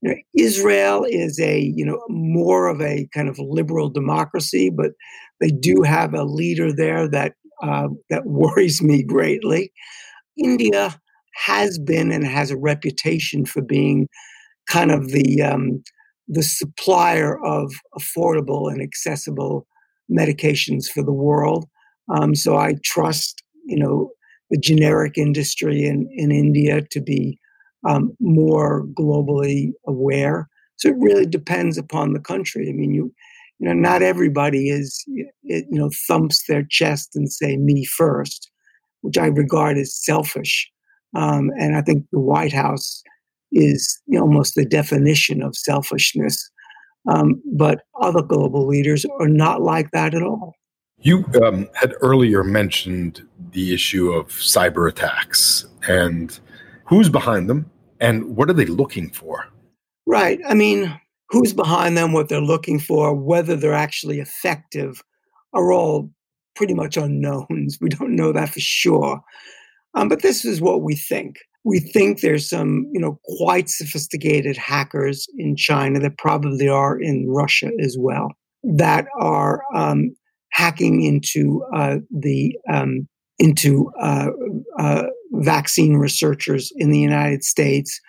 you 0.02 0.10
know, 0.10 0.16
Israel 0.38 1.06
is 1.08 1.40
a 1.40 1.60
you 1.60 1.86
know 1.86 2.02
more 2.10 2.68
of 2.68 2.82
a 2.82 3.08
kind 3.14 3.30
of 3.30 3.40
liberal 3.40 3.90
democracy, 3.90 4.70
but 4.70 4.92
they 5.40 5.50
do 5.50 5.82
have 5.84 6.14
a 6.14 6.24
leader 6.24 6.74
there 6.74 7.08
that 7.10 7.34
uh, 7.64 7.88
that 8.10 8.26
worries 8.26 8.82
me 8.82 9.04
greatly. 9.04 9.72
India 10.38 11.00
has 11.46 11.78
been 11.80 12.12
and 12.12 12.26
has 12.26 12.52
a 12.52 12.58
reputation 12.58 13.46
for 13.46 13.62
being 13.62 14.08
kind 14.68 14.92
of 14.92 15.10
the 15.12 15.42
um, 15.42 15.84
the 16.28 16.44
supplier 16.44 17.44
of 17.44 17.72
affordable 17.98 18.72
and 18.72 18.82
accessible 18.82 19.68
medications 20.12 20.86
for 20.86 21.04
the 21.04 21.14
world. 21.14 21.66
Um, 22.14 22.36
so 22.36 22.56
I 22.56 22.76
trust 22.84 23.44
you 23.66 23.78
know 23.78 24.12
the 24.50 24.58
generic 24.58 25.18
industry 25.18 25.86
in, 25.86 26.10
in 26.16 26.32
India 26.32 26.82
to 26.90 27.02
be 27.02 27.38
um, 27.88 28.16
more 28.20 28.86
globally 28.88 29.72
aware. 29.88 30.50
So 30.78 30.90
it 30.90 30.96
really 30.98 31.26
depends 31.26 31.78
upon 31.78 32.14
the 32.14 32.20
country. 32.20 32.70
I 32.70 32.74
mean, 32.74 32.94
you 32.94 33.14
you 33.60 33.68
know, 33.68 33.74
not 33.74 34.02
everybody 34.02 34.70
is 34.70 35.04
you 35.08 35.66
know 35.70 35.90
thumps 36.08 36.46
their 36.48 36.64
chest 36.64 37.16
and 37.16 37.32
say 37.32 37.58
me 37.58 37.86
first, 37.86 38.50
which 39.02 39.18
I 39.18 39.28
regard 39.28 39.78
as 39.78 39.96
selfish. 39.96 40.70
Um, 41.16 41.52
and 41.60 41.76
I 41.76 41.82
think 41.82 42.06
the 42.12 42.20
White 42.20 42.54
House 42.54 43.04
is 43.52 44.00
you 44.06 44.18
know, 44.18 44.26
almost 44.26 44.56
the 44.56 44.66
definition 44.66 45.42
of 45.42 45.58
selfishness. 45.58 46.50
Um, 47.10 47.42
but 47.54 47.82
other 48.02 48.22
global 48.22 48.68
leaders 48.68 49.06
are 49.20 49.28
not 49.28 49.62
like 49.62 49.92
that 49.92 50.14
at 50.14 50.22
all. 50.22 50.56
You 51.02 51.26
um, 51.44 51.70
had 51.74 51.94
earlier 52.02 52.44
mentioned 52.44 53.26
the 53.52 53.74
issue 53.74 54.12
of 54.12 54.28
cyber 54.28 54.90
attacks 54.90 55.66
and 55.88 56.38
who's 56.90 57.10
behind 57.10 57.50
them 57.50 57.70
and 58.00 58.36
what 58.36 58.50
are 58.50 58.54
they 58.54 58.66
looking 58.66 59.10
for? 59.12 59.48
Right. 60.06 60.40
I 60.48 60.56
mean, 60.56 61.00
who's 61.30 61.54
behind 61.54 61.96
them, 61.96 62.14
what 62.14 62.30
they're 62.30 62.42
looking 62.42 62.80
for, 62.80 63.14
whether 63.14 63.56
they're 63.56 63.74
actually 63.74 64.20
effective 64.20 65.04
are 65.54 65.72
all 65.72 66.10
pretty 66.56 66.74
much 66.74 66.98
unknowns. 66.98 67.78
We 67.82 67.90
don't 67.90 68.16
know 68.16 68.34
that 68.34 68.50
for 68.50 68.60
sure. 68.60 69.22
Um, 69.94 70.10
but 70.10 70.22
this 70.22 70.44
is 70.46 70.62
what 70.62 70.82
we 70.82 70.96
think. 70.96 71.38
We 71.64 71.80
think 71.80 72.22
there's 72.22 72.50
some, 72.50 72.88
you 72.92 73.00
know, 73.00 73.20
quite 73.38 73.70
sophisticated 73.70 74.58
hackers 74.58 75.28
in 75.38 75.56
China 75.56 76.00
that 76.00 76.18
probably 76.18 76.68
are 76.68 77.00
in 77.00 77.28
Russia 77.30 77.70
as 77.80 77.98
well 78.00 78.30
that 78.64 79.06
are 79.20 79.62
um, 79.76 80.16
hacking 80.52 81.04
into 81.04 81.64
uh, 81.76 81.98
the 82.10 82.58
um, 82.72 83.08
into 83.40 83.92
uh, 84.02 84.30
uh, 84.78 85.04
vaccine 85.32 85.96
researchers 85.96 86.72
in 86.76 86.92
the 86.92 87.00
United 87.00 87.44
States 87.44 88.00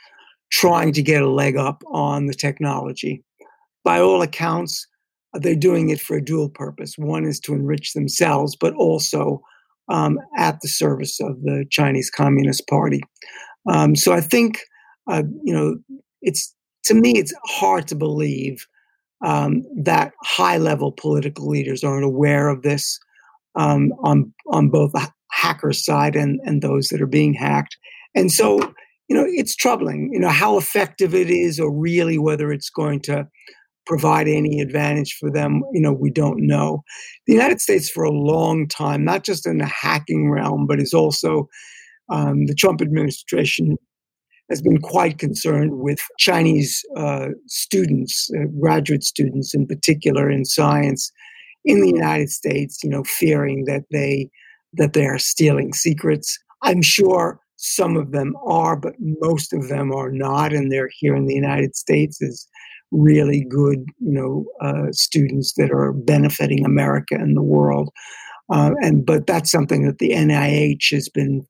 trying 0.50 0.92
to 0.92 1.02
get 1.02 1.22
a 1.22 1.30
leg 1.30 1.56
up 1.56 1.82
on 1.92 2.26
the 2.26 2.34
technology. 2.34 3.22
By 3.84 4.00
all 4.00 4.22
accounts, 4.22 4.86
they're 5.34 5.54
doing 5.54 5.90
it 5.90 6.00
for 6.00 6.16
a 6.16 6.24
dual 6.24 6.48
purpose. 6.48 6.94
One 6.98 7.24
is 7.24 7.38
to 7.40 7.54
enrich 7.54 7.92
themselves, 7.92 8.56
but 8.56 8.74
also 8.74 9.40
um, 9.88 10.18
at 10.36 10.60
the 10.60 10.68
service 10.68 11.20
of 11.20 11.40
the 11.42 11.64
Chinese 11.70 12.10
Communist 12.10 12.66
Party. 12.68 13.00
Um, 13.70 13.94
so 13.94 14.12
I 14.12 14.20
think, 14.20 14.60
uh, 15.10 15.22
you 15.44 15.52
know, 15.52 15.76
it's 16.22 16.54
to 16.84 16.94
me, 16.94 17.12
it's 17.12 17.34
hard 17.44 17.86
to 17.88 17.94
believe 17.94 18.66
um, 19.24 19.62
that 19.76 20.12
high 20.22 20.56
level 20.56 20.92
political 20.92 21.48
leaders 21.48 21.84
aren't 21.84 22.04
aware 22.04 22.48
of 22.48 22.62
this 22.62 22.98
um, 23.54 23.92
on 24.02 24.32
on 24.48 24.70
both 24.70 24.92
hacker 25.40 25.72
side 25.72 26.16
and, 26.16 26.40
and 26.44 26.62
those 26.62 26.88
that 26.88 27.00
are 27.00 27.06
being 27.06 27.34
hacked. 27.34 27.76
And 28.14 28.30
so, 28.30 28.58
you 29.08 29.16
know, 29.16 29.24
it's 29.26 29.56
troubling, 29.56 30.10
you 30.12 30.20
know, 30.20 30.28
how 30.28 30.58
effective 30.58 31.14
it 31.14 31.30
is 31.30 31.58
or 31.58 31.72
really 31.72 32.18
whether 32.18 32.52
it's 32.52 32.70
going 32.70 33.00
to 33.02 33.26
provide 33.86 34.28
any 34.28 34.60
advantage 34.60 35.16
for 35.18 35.30
them, 35.30 35.62
you 35.72 35.80
know, 35.80 35.92
we 35.92 36.10
don't 36.10 36.46
know. 36.46 36.82
The 37.26 37.32
United 37.32 37.60
States 37.60 37.90
for 37.90 38.04
a 38.04 38.12
long 38.12 38.68
time, 38.68 39.04
not 39.04 39.24
just 39.24 39.46
in 39.46 39.58
the 39.58 39.66
hacking 39.66 40.30
realm, 40.30 40.66
but 40.66 40.80
is 40.80 40.94
also 40.94 41.48
um, 42.08 42.46
the 42.46 42.54
Trump 42.54 42.82
administration 42.82 43.76
has 44.48 44.60
been 44.60 44.80
quite 44.80 45.18
concerned 45.18 45.78
with 45.78 46.00
Chinese 46.18 46.84
uh, 46.96 47.28
students, 47.46 48.30
uh, 48.36 48.46
graduate 48.60 49.04
students 49.04 49.54
in 49.54 49.66
particular 49.66 50.30
in 50.30 50.44
science 50.44 51.10
in 51.64 51.80
the 51.80 51.88
United 51.88 52.30
States, 52.30 52.82
you 52.82 52.90
know, 52.90 53.04
fearing 53.04 53.64
that 53.64 53.84
they 53.90 54.28
that 54.74 54.92
they 54.92 55.06
are 55.06 55.18
stealing 55.18 55.72
secrets. 55.72 56.38
I'm 56.62 56.82
sure 56.82 57.40
some 57.56 57.96
of 57.96 58.12
them 58.12 58.34
are, 58.46 58.76
but 58.76 58.94
most 58.98 59.52
of 59.52 59.68
them 59.68 59.92
are 59.92 60.10
not, 60.10 60.52
and 60.52 60.70
they're 60.70 60.90
here 60.98 61.14
in 61.14 61.26
the 61.26 61.34
United 61.34 61.76
States 61.76 62.22
as 62.22 62.46
really 62.90 63.44
good, 63.48 63.84
you 63.98 64.12
know, 64.12 64.44
uh, 64.60 64.90
students 64.92 65.54
that 65.56 65.70
are 65.70 65.92
benefiting 65.92 66.64
America 66.64 67.14
and 67.14 67.36
the 67.36 67.42
world. 67.42 67.90
Uh, 68.52 68.72
and 68.80 69.06
but 69.06 69.26
that's 69.26 69.50
something 69.50 69.86
that 69.86 69.98
the 69.98 70.10
NIH 70.10 70.90
has 70.92 71.08
been 71.08 71.46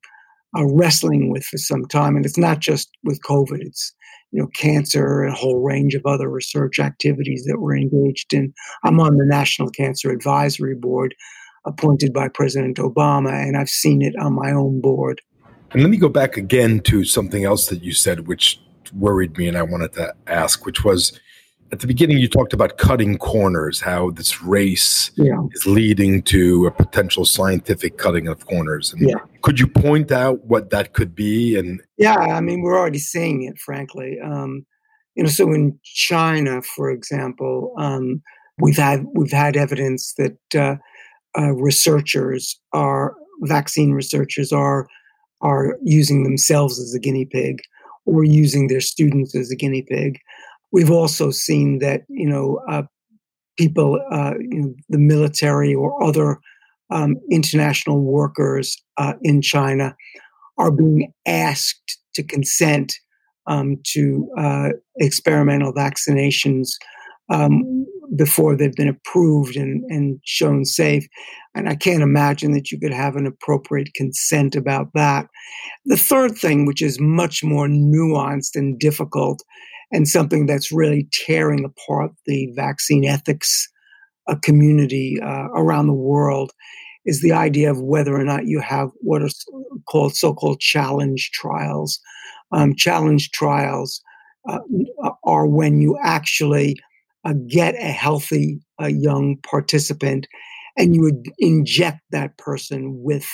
uh, 0.57 0.65
wrestling 0.65 1.31
with 1.31 1.43
for 1.45 1.57
some 1.57 1.85
time. 1.85 2.15
And 2.15 2.25
it's 2.25 2.37
not 2.37 2.59
just 2.59 2.89
with 3.03 3.21
COVID; 3.23 3.59
it's 3.61 3.93
you 4.31 4.41
know 4.41 4.47
cancer 4.53 5.23
and 5.23 5.33
a 5.33 5.37
whole 5.37 5.61
range 5.63 5.95
of 5.95 6.05
other 6.05 6.29
research 6.29 6.79
activities 6.79 7.45
that 7.47 7.59
we're 7.59 7.77
engaged 7.77 8.33
in. 8.33 8.53
I'm 8.83 8.99
on 8.99 9.17
the 9.17 9.25
National 9.25 9.69
Cancer 9.69 10.11
Advisory 10.11 10.75
Board, 10.75 11.15
appointed 11.65 12.13
by 12.13 12.27
President 12.27 12.77
Obama, 12.77 13.31
and 13.31 13.57
I've 13.57 13.69
seen 13.69 14.01
it 14.01 14.15
on 14.17 14.33
my 14.33 14.51
own 14.51 14.81
board. 14.81 15.21
And 15.71 15.81
let 15.81 15.89
me 15.89 15.97
go 15.97 16.09
back 16.09 16.37
again 16.37 16.81
to 16.81 17.05
something 17.05 17.45
else 17.45 17.67
that 17.67 17.83
you 17.83 17.93
said, 17.93 18.27
which 18.27 18.59
worried 18.93 19.37
me, 19.37 19.47
and 19.47 19.57
I 19.57 19.63
wanted 19.63 19.93
to 19.93 20.13
ask, 20.27 20.65
which 20.65 20.83
was 20.83 21.17
at 21.71 21.79
the 21.79 21.87
beginning 21.87 22.17
you 22.17 22.27
talked 22.27 22.53
about 22.53 22.77
cutting 22.77 23.17
corners 23.17 23.79
how 23.79 24.11
this 24.11 24.41
race 24.41 25.11
yeah. 25.15 25.39
is 25.53 25.65
leading 25.65 26.21
to 26.23 26.65
a 26.65 26.71
potential 26.71 27.25
scientific 27.25 27.97
cutting 27.97 28.27
of 28.27 28.45
corners 28.45 28.93
and 28.93 29.09
yeah. 29.09 29.15
could 29.41 29.59
you 29.59 29.67
point 29.67 30.11
out 30.11 30.43
what 30.45 30.69
that 30.69 30.93
could 30.93 31.15
be 31.15 31.57
and 31.57 31.81
yeah 31.97 32.17
i 32.17 32.41
mean 32.41 32.61
we're 32.61 32.77
already 32.77 32.99
seeing 32.99 33.43
it 33.43 33.57
frankly 33.57 34.19
um, 34.23 34.65
you 35.15 35.23
know 35.23 35.29
so 35.29 35.51
in 35.53 35.77
china 35.83 36.61
for 36.61 36.91
example 36.91 37.73
um, 37.77 38.21
we've 38.57 38.77
had 38.77 39.05
we've 39.13 39.31
had 39.31 39.55
evidence 39.55 40.13
that 40.17 40.55
uh, 40.55 40.75
uh, 41.37 41.53
researchers 41.53 42.59
are 42.73 43.15
vaccine 43.41 43.91
researchers 43.91 44.51
are 44.51 44.87
are 45.41 45.77
using 45.83 46.23
themselves 46.23 46.79
as 46.79 46.93
a 46.93 46.99
guinea 46.99 47.25
pig 47.25 47.59
or 48.05 48.23
using 48.23 48.67
their 48.67 48.81
students 48.81 49.35
as 49.35 49.49
a 49.49 49.55
guinea 49.55 49.81
pig. 49.81 50.19
We've 50.71 50.91
also 50.91 51.31
seen 51.31 51.79
that 51.79 52.03
you 52.09 52.27
know 52.27 52.61
uh, 52.69 52.83
people, 53.57 53.99
uh, 54.11 54.33
you 54.39 54.61
know, 54.61 54.75
the 54.89 54.97
military 54.97 55.73
or 55.73 56.01
other 56.03 56.39
um, 56.89 57.15
international 57.29 58.01
workers 58.01 58.75
uh, 58.97 59.13
in 59.21 59.41
China 59.41 59.95
are 60.57 60.71
being 60.71 61.11
asked 61.25 61.99
to 62.15 62.23
consent 62.23 62.93
um, 63.47 63.77
to 63.85 64.29
uh, 64.37 64.69
experimental 64.97 65.73
vaccinations 65.73 66.71
um, 67.29 67.85
before 68.15 68.55
they've 68.55 68.75
been 68.75 68.87
approved 68.89 69.55
and, 69.55 69.83
and 69.89 70.19
shown 70.25 70.65
safe. 70.65 71.07
And 71.55 71.69
I 71.69 71.75
can't 71.75 72.03
imagine 72.03 72.51
that 72.53 72.71
you 72.71 72.79
could 72.79 72.93
have 72.93 73.15
an 73.15 73.25
appropriate 73.25 73.93
consent 73.93 74.55
about 74.55 74.87
that. 74.93 75.27
The 75.85 75.97
third 75.97 76.37
thing, 76.37 76.65
which 76.65 76.81
is 76.81 76.99
much 76.99 77.43
more 77.43 77.67
nuanced 77.67 78.55
and 78.55 78.77
difficult, 78.79 79.41
and 79.91 80.07
something 80.07 80.45
that's 80.45 80.71
really 80.71 81.07
tearing 81.13 81.65
apart 81.65 82.11
the 82.25 82.51
vaccine 82.55 83.05
ethics 83.05 83.67
uh, 84.27 84.35
community 84.41 85.17
uh, 85.21 85.47
around 85.53 85.87
the 85.87 85.93
world 85.93 86.51
is 87.05 87.21
the 87.21 87.31
idea 87.31 87.71
of 87.71 87.81
whether 87.81 88.15
or 88.15 88.23
not 88.23 88.45
you 88.45 88.59
have 88.59 88.89
what 88.99 89.21
are 89.21 89.29
called 89.89 90.15
so-called 90.15 90.59
challenge 90.59 91.31
trials. 91.33 91.99
Um, 92.51 92.75
challenge 92.75 93.31
trials 93.31 94.01
uh, 94.47 94.59
are 95.23 95.47
when 95.47 95.81
you 95.81 95.97
actually 96.03 96.75
uh, 97.25 97.33
get 97.47 97.75
a 97.75 97.91
healthy 97.91 98.59
young 98.79 99.37
participant 99.43 100.27
and 100.77 100.95
you 100.95 101.01
would 101.01 101.25
inject 101.37 101.99
that 102.11 102.37
person 102.37 103.03
with 103.03 103.27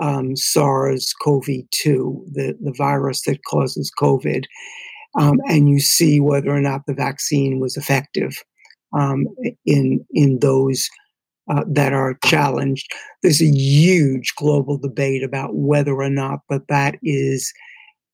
um, 0.00 0.36
SARS-CoV-2, 0.36 1.64
the, 2.32 2.56
the 2.60 2.74
virus 2.76 3.22
that 3.22 3.44
causes 3.44 3.90
COVID 4.00 4.44
um, 5.18 5.38
and 5.48 5.68
you 5.68 5.80
see 5.80 6.20
whether 6.20 6.50
or 6.50 6.60
not 6.60 6.82
the 6.86 6.94
vaccine 6.94 7.60
was 7.60 7.76
effective 7.76 8.42
um, 8.92 9.26
in 9.64 10.04
in 10.12 10.38
those 10.40 10.88
uh, 11.50 11.64
that 11.68 11.92
are 11.92 12.18
challenged. 12.24 12.90
There's 13.22 13.42
a 13.42 13.50
huge 13.50 14.34
global 14.36 14.78
debate 14.78 15.22
about 15.22 15.54
whether 15.54 15.94
or 15.94 16.10
not, 16.10 16.40
but 16.48 16.62
that 16.68 16.96
is 17.02 17.52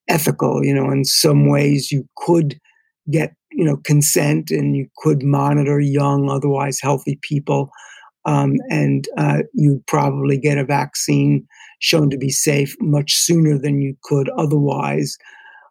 ethical. 0.09 0.65
You 0.65 0.75
know, 0.75 0.91
in 0.91 1.05
some 1.05 1.49
ways, 1.49 1.91
you 1.91 2.07
could 2.17 2.59
get 3.11 3.35
you 3.53 3.65
know 3.65 3.77
consent 3.79 4.51
and 4.51 4.77
you 4.77 4.87
could 4.99 5.23
monitor 5.23 5.81
young, 5.81 6.29
otherwise 6.29 6.79
healthy 6.81 7.19
people, 7.23 7.71
um, 8.25 8.57
and 8.69 9.09
uh, 9.17 9.39
you 9.55 9.83
probably 9.87 10.39
get 10.39 10.59
a 10.59 10.65
vaccine 10.65 11.47
shown 11.81 12.11
to 12.11 12.19
be 12.19 12.31
safe 12.31 12.77
much 12.81 13.15
sooner 13.15 13.59
than 13.59 13.81
you 13.81 13.97
could 14.03 14.29
otherwise. 14.31 15.17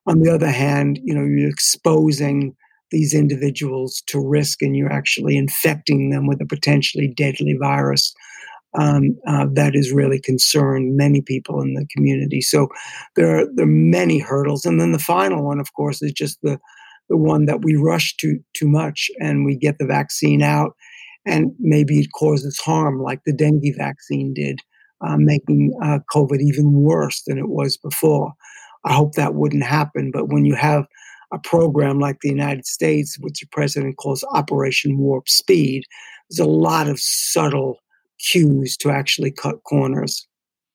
On 0.07 0.21
the 0.21 0.33
other 0.33 0.49
hand, 0.49 0.99
you 1.03 1.13
know, 1.13 1.23
you're 1.23 1.49
exposing 1.49 2.55
these 2.91 3.13
individuals 3.13 4.01
to 4.07 4.19
risk 4.19 4.61
and 4.61 4.75
you're 4.75 4.91
actually 4.91 5.37
infecting 5.37 6.09
them 6.09 6.25
with 6.25 6.41
a 6.41 6.45
potentially 6.45 7.07
deadly 7.15 7.55
virus 7.59 8.13
um, 8.77 9.17
uh, 9.27 9.45
that 9.53 9.75
has 9.75 9.91
really 9.91 10.19
concerned 10.19 10.95
many 10.95 11.21
people 11.21 11.61
in 11.61 11.73
the 11.73 11.87
community. 11.95 12.41
So 12.41 12.67
there 13.15 13.39
are, 13.39 13.45
there 13.55 13.65
are 13.65 13.67
many 13.67 14.19
hurdles. 14.19 14.65
And 14.65 14.79
then 14.79 14.91
the 14.91 14.99
final 14.99 15.43
one, 15.43 15.59
of 15.59 15.73
course, 15.73 16.01
is 16.01 16.11
just 16.11 16.39
the, 16.41 16.59
the 17.09 17.17
one 17.17 17.45
that 17.45 17.63
we 17.63 17.75
rush 17.75 18.15
to 18.17 18.39
too 18.53 18.67
much 18.67 19.09
and 19.19 19.45
we 19.45 19.55
get 19.55 19.77
the 19.79 19.85
vaccine 19.85 20.41
out 20.41 20.75
and 21.25 21.51
maybe 21.59 21.99
it 21.99 22.09
causes 22.17 22.59
harm 22.59 23.01
like 23.01 23.21
the 23.25 23.33
dengue 23.33 23.75
vaccine 23.77 24.33
did, 24.33 24.59
uh, 25.05 25.17
making 25.17 25.77
uh, 25.83 25.99
COVID 26.13 26.39
even 26.39 26.73
worse 26.73 27.21
than 27.27 27.37
it 27.37 27.49
was 27.49 27.77
before. 27.77 28.33
I 28.85 28.93
hope 28.93 29.13
that 29.13 29.35
wouldn't 29.35 29.63
happen. 29.63 30.11
But 30.11 30.29
when 30.29 30.45
you 30.45 30.55
have 30.55 30.85
a 31.31 31.39
program 31.39 31.99
like 31.99 32.19
the 32.21 32.29
United 32.29 32.65
States, 32.65 33.17
which 33.19 33.41
the 33.41 33.47
president 33.51 33.97
calls 33.97 34.23
Operation 34.33 34.97
Warp 34.97 35.29
Speed, 35.29 35.83
there's 36.29 36.39
a 36.39 36.49
lot 36.49 36.87
of 36.87 36.99
subtle 36.99 37.79
cues 38.19 38.75
to 38.77 38.89
actually 38.89 39.31
cut 39.31 39.63
corners. 39.63 40.25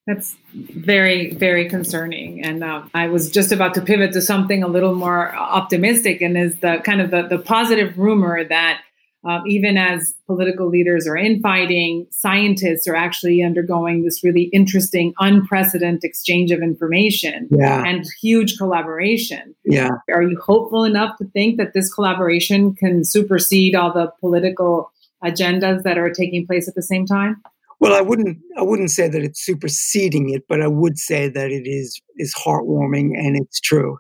That's 0.07 0.37
very, 0.53 1.33
very 1.35 1.69
concerning. 1.69 2.45
And 2.45 2.63
uh, 2.63 2.83
I 2.93 3.09
was 3.09 3.31
just 3.31 3.53
about 3.53 3.73
to 3.75 3.81
pivot 3.81 4.13
to 4.13 4.21
something 4.21 4.63
a 4.63 4.69
little 4.69 4.95
more 4.95 5.35
optimistic, 5.35 6.21
and 6.21 6.37
is 6.37 6.57
the 6.57 6.83
kind 6.85 7.01
of 7.01 7.11
the, 7.11 7.23
the 7.23 7.39
positive 7.39 7.99
rumor 7.99 8.45
that 8.45 8.83
um, 9.27 9.43
even 9.47 9.79
as 9.79 10.13
political 10.27 10.69
leaders 10.69 11.07
are 11.07 11.17
infighting, 11.17 12.07
scientists 12.11 12.87
are 12.87 12.95
actually 12.95 13.43
undergoing 13.43 14.05
this 14.05 14.23
really 14.23 14.51
interesting, 14.53 15.15
unprecedented 15.19 16.05
exchange 16.05 16.51
of 16.51 16.61
information 16.61 17.49
yeah. 17.51 17.85
and 17.87 18.05
huge 18.21 18.59
collaboration. 18.59 19.55
Yeah. 19.65 19.93
Are 20.13 20.23
you 20.23 20.39
hopeful 20.39 20.85
enough 20.85 21.17
to 21.17 21.25
think 21.25 21.57
that 21.57 21.73
this 21.73 21.93
collaboration 21.93 22.75
can 22.75 23.03
supersede 23.03 23.75
all 23.75 23.95
the 23.95 24.13
political 24.21 24.91
agendas 25.25 25.85
that 25.85 25.97
are 25.97 26.11
taking 26.11 26.47
place 26.47 26.69
at 26.69 26.75
the 26.75 26.83
same 26.83 27.07
time? 27.07 27.43
Well, 27.85 27.93
I 27.93 28.01
wouldn't. 28.01 28.39
I 28.57 28.63
wouldn't 28.63 28.93
say 28.93 29.09
that 29.09 29.23
it's 29.23 29.45
superseding 29.45 30.31
it, 30.31 30.45
but 30.49 30.63
I 30.63 30.69
would 30.69 30.97
say 30.97 31.29
that 31.29 31.51
it 31.51 31.67
is 31.67 32.01
is 32.17 32.35
heartwarming 32.35 33.13
and 33.15 33.37
it's 33.37 33.61
true. 33.61 33.99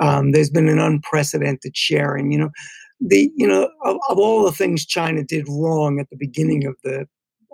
Um, 0.00 0.32
there's 0.32 0.48
been 0.48 0.66
an 0.66 0.78
unprecedented 0.78 1.76
sharing. 1.76 2.32
You 2.32 2.38
know, 2.38 2.50
the 3.02 3.30
you 3.36 3.46
know 3.46 3.68
of, 3.84 3.98
of, 4.08 4.18
all 4.18 4.44
the 4.44 4.50
things 4.50 4.86
China 4.86 5.22
did 5.22 5.46
wrong 5.46 6.00
at 6.00 6.08
the 6.08 6.16
beginning 6.16 6.64
of 6.64 6.74
the 6.84 7.06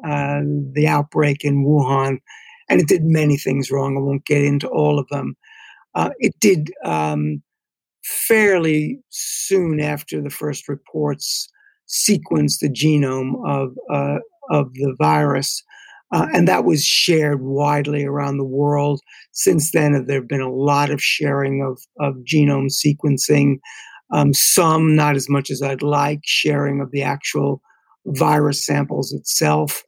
uh, 0.09 0.43
the 0.75 0.87
outbreak 0.87 1.45
in 1.45 1.65
Wuhan, 1.65 2.19
and 2.69 2.81
it 2.81 2.87
did 2.87 3.03
many 3.03 3.37
things 3.37 3.73
wrong. 3.73 3.97
I 3.97 4.01
won't 4.01 4.27
get 4.27 4.45
into 4.45 4.69
all 4.69 5.01
of 5.01 5.09
them. 5.09 5.37
Uh, 5.97 6.11
it 6.21 6.39
did 6.39 6.73
um, 6.85 7.43
fairly 8.05 9.01
soon 9.09 9.81
after 9.81 10.23
the 10.23 10.31
first 10.31 10.69
reports 10.69 11.49
sequence 11.87 12.59
the 12.59 12.71
genome 12.71 13.35
of 13.45 13.77
uh, 13.91 14.21
of 14.51 14.73
the 14.75 14.95
virus. 14.99 15.63
Uh, 16.13 16.27
and 16.33 16.47
that 16.47 16.65
was 16.65 16.85
shared 16.85 17.43
widely 17.43 18.05
around 18.05 18.37
the 18.37 18.45
world. 18.45 19.01
Since 19.33 19.73
then, 19.73 20.05
there 20.07 20.21
have 20.21 20.29
been 20.29 20.41
a 20.41 20.53
lot 20.53 20.91
of 20.91 21.03
sharing 21.03 21.63
of, 21.63 21.81
of 21.99 22.15
genome 22.25 22.71
sequencing. 22.71 23.57
Um, 24.13 24.33
some, 24.33 24.95
not 24.95 25.17
as 25.17 25.29
much 25.29 25.51
as 25.51 25.63
I'd 25.63 25.83
like, 25.83 26.21
sharing 26.25 26.81
of 26.81 26.91
the 26.93 27.03
actual 27.03 27.61
virus 28.07 28.65
samples 28.65 29.13
itself, 29.13 29.83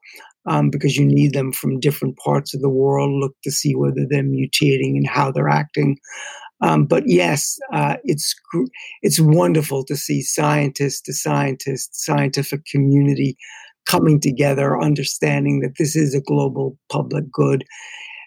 um, 0.49 0.71
because 0.71 0.97
you 0.97 1.05
need 1.05 1.33
them 1.33 1.53
from 1.53 1.79
different 1.79 2.17
parts 2.17 2.55
of 2.55 2.61
the 2.61 2.71
world, 2.71 3.11
look 3.11 3.37
to 3.45 3.51
see 3.53 3.77
whether 3.77 4.07
they're 4.09 4.25
mutating 4.25 4.97
and 4.97 5.07
how 5.07 5.31
they're 5.31 5.49
acting. 5.49 5.99
Um, 6.63 6.87
but 6.87 7.05
yes, 7.07 7.59
uh, 7.73 7.97
it's 8.05 8.35
it's 9.03 9.21
wonderful 9.21 9.85
to 9.85 9.97
see 9.97 10.23
scientists 10.23 11.03
to 11.03 11.13
scientists, 11.13 12.05
scientific 12.05 12.65
community 12.65 13.37
coming 13.87 14.21
together, 14.21 14.81
understanding 14.81 15.61
that 15.61 15.75
this 15.79 15.97
is 15.97 16.15
a 16.15 16.21
global 16.21 16.77
public 16.91 17.31
good. 17.31 17.65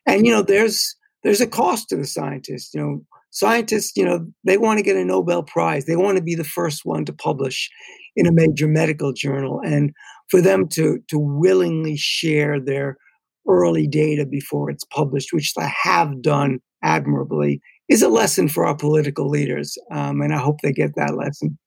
And 0.05 0.25
you 0.25 0.31
know, 0.31 0.41
there's 0.41 0.95
there's 1.23 1.41
a 1.41 1.47
cost 1.47 1.89
to 1.89 1.95
the 1.95 2.05
scientists. 2.05 2.73
You 2.73 2.81
know, 2.81 3.01
scientists, 3.31 3.95
you 3.95 4.05
know, 4.05 4.25
they 4.43 4.57
want 4.57 4.77
to 4.79 4.83
get 4.83 4.95
a 4.95 5.05
Nobel 5.05 5.43
Prize. 5.43 5.85
They 5.85 5.95
want 5.95 6.17
to 6.17 6.23
be 6.23 6.35
the 6.35 6.43
first 6.43 6.81
one 6.85 7.05
to 7.05 7.13
publish 7.13 7.69
in 8.15 8.25
a 8.25 8.31
major 8.31 8.67
medical 8.67 9.13
journal. 9.13 9.61
And 9.63 9.91
for 10.29 10.41
them 10.41 10.67
to, 10.69 10.99
to 11.09 11.19
willingly 11.19 11.95
share 11.97 12.59
their 12.59 12.97
early 13.47 13.87
data 13.87 14.25
before 14.25 14.69
it's 14.69 14.83
published, 14.85 15.33
which 15.33 15.53
they 15.53 15.69
have 15.83 16.21
done 16.21 16.59
admirably, 16.83 17.61
is 17.87 18.01
a 18.01 18.09
lesson 18.09 18.47
for 18.47 18.65
our 18.65 18.75
political 18.75 19.29
leaders. 19.29 19.77
Um, 19.91 20.21
and 20.21 20.33
I 20.33 20.37
hope 20.37 20.61
they 20.61 20.71
get 20.71 20.95
that 20.95 21.15
lesson. 21.15 21.57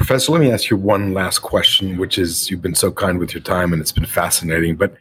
Professor, 0.00 0.32
let 0.32 0.40
me 0.40 0.50
ask 0.50 0.70
you 0.70 0.78
one 0.78 1.12
last 1.12 1.40
question, 1.40 1.98
which 1.98 2.16
is 2.16 2.50
you've 2.50 2.62
been 2.62 2.74
so 2.74 2.90
kind 2.90 3.18
with 3.18 3.34
your 3.34 3.42
time 3.42 3.70
and 3.70 3.82
it's 3.82 3.92
been 3.92 4.06
fascinating. 4.06 4.74
But 4.74 4.94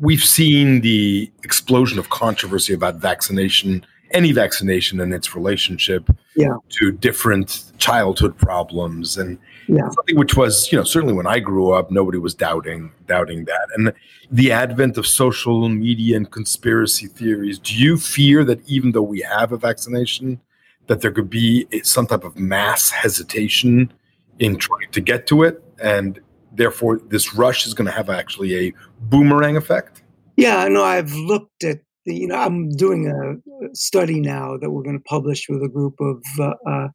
we've 0.00 0.24
seen 0.24 0.80
the 0.80 1.30
explosion 1.44 2.00
of 2.00 2.10
controversy 2.10 2.74
about 2.74 2.96
vaccination 2.96 3.86
any 4.10 4.32
vaccination 4.32 5.00
and 5.00 5.14
its 5.14 5.34
relationship 5.34 6.08
yeah. 6.36 6.56
to 6.68 6.92
different 6.92 7.72
childhood 7.78 8.36
problems 8.36 9.16
and 9.16 9.38
yeah. 9.68 9.88
something 9.90 10.16
which 10.16 10.36
was 10.36 10.70
you 10.70 10.78
know 10.78 10.84
certainly 10.84 11.14
when 11.14 11.26
i 11.26 11.38
grew 11.38 11.72
up 11.72 11.90
nobody 11.90 12.18
was 12.18 12.34
doubting 12.34 12.92
doubting 13.06 13.44
that 13.44 13.68
and 13.76 13.92
the 14.30 14.52
advent 14.52 14.96
of 14.96 15.06
social 15.06 15.68
media 15.68 16.16
and 16.16 16.30
conspiracy 16.30 17.06
theories 17.06 17.58
do 17.58 17.74
you 17.74 17.96
fear 17.96 18.44
that 18.44 18.60
even 18.68 18.92
though 18.92 19.02
we 19.02 19.20
have 19.20 19.52
a 19.52 19.56
vaccination 19.56 20.40
that 20.86 21.00
there 21.00 21.10
could 21.10 21.30
be 21.30 21.66
some 21.82 22.06
type 22.06 22.24
of 22.24 22.36
mass 22.36 22.90
hesitation 22.90 23.92
in 24.38 24.56
trying 24.56 24.90
to 24.92 25.00
get 25.00 25.26
to 25.28 25.42
it 25.42 25.62
and 25.82 26.20
therefore 26.52 27.00
this 27.08 27.34
rush 27.34 27.66
is 27.66 27.74
going 27.74 27.86
to 27.86 27.92
have 27.92 28.10
actually 28.10 28.68
a 28.68 28.72
boomerang 29.00 29.56
effect? 29.56 30.02
Yeah 30.36 30.66
no 30.68 30.82
i've 30.82 31.12
looked 31.12 31.64
at 31.64 31.80
the, 32.06 32.14
you 32.14 32.26
know 32.26 32.36
i'm 32.36 32.70
doing 32.70 33.08
a 33.08 33.74
study 33.74 34.20
now 34.20 34.56
that 34.56 34.70
we're 34.70 34.82
going 34.82 34.98
to 34.98 35.04
publish 35.04 35.46
with 35.48 35.62
a 35.62 35.68
group 35.68 35.94
of 36.00 36.22
uh, 36.38 36.54
uh, 36.68 36.88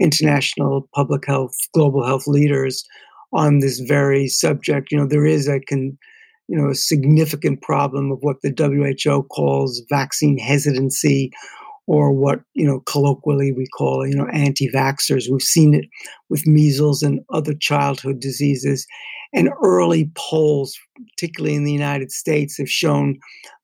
international 0.00 0.88
public 0.94 1.26
health 1.26 1.54
global 1.74 2.04
health 2.04 2.26
leaders 2.26 2.84
on 3.32 3.60
this 3.60 3.80
very 3.80 4.26
subject. 4.26 4.90
You 4.90 4.98
know 4.98 5.06
there 5.06 5.26
is 5.26 5.48
a 5.48 5.60
can 5.60 5.96
you 6.48 6.56
know 6.56 6.70
a 6.70 6.74
significant 6.74 7.62
problem 7.62 8.10
of 8.10 8.18
what 8.22 8.36
the 8.42 8.52
WHO 8.56 9.22
calls 9.24 9.82
vaccine 9.88 10.38
hesitancy 10.38 11.30
or 11.86 12.12
what 12.12 12.40
you 12.54 12.66
know 12.66 12.80
colloquially 12.86 13.52
we 13.52 13.66
call 13.66 14.06
you 14.06 14.14
know 14.14 14.28
anti-vaxxers. 14.32 15.30
We've 15.30 15.42
seen 15.42 15.74
it 15.74 15.86
with 16.28 16.46
measles 16.46 17.02
and 17.02 17.20
other 17.32 17.54
childhood 17.54 18.20
diseases, 18.20 18.86
and 19.32 19.50
early 19.62 20.10
polls, 20.14 20.78
particularly 21.12 21.56
in 21.56 21.64
the 21.64 21.72
United 21.72 22.10
States, 22.10 22.58
have 22.58 22.70
shown 22.70 23.18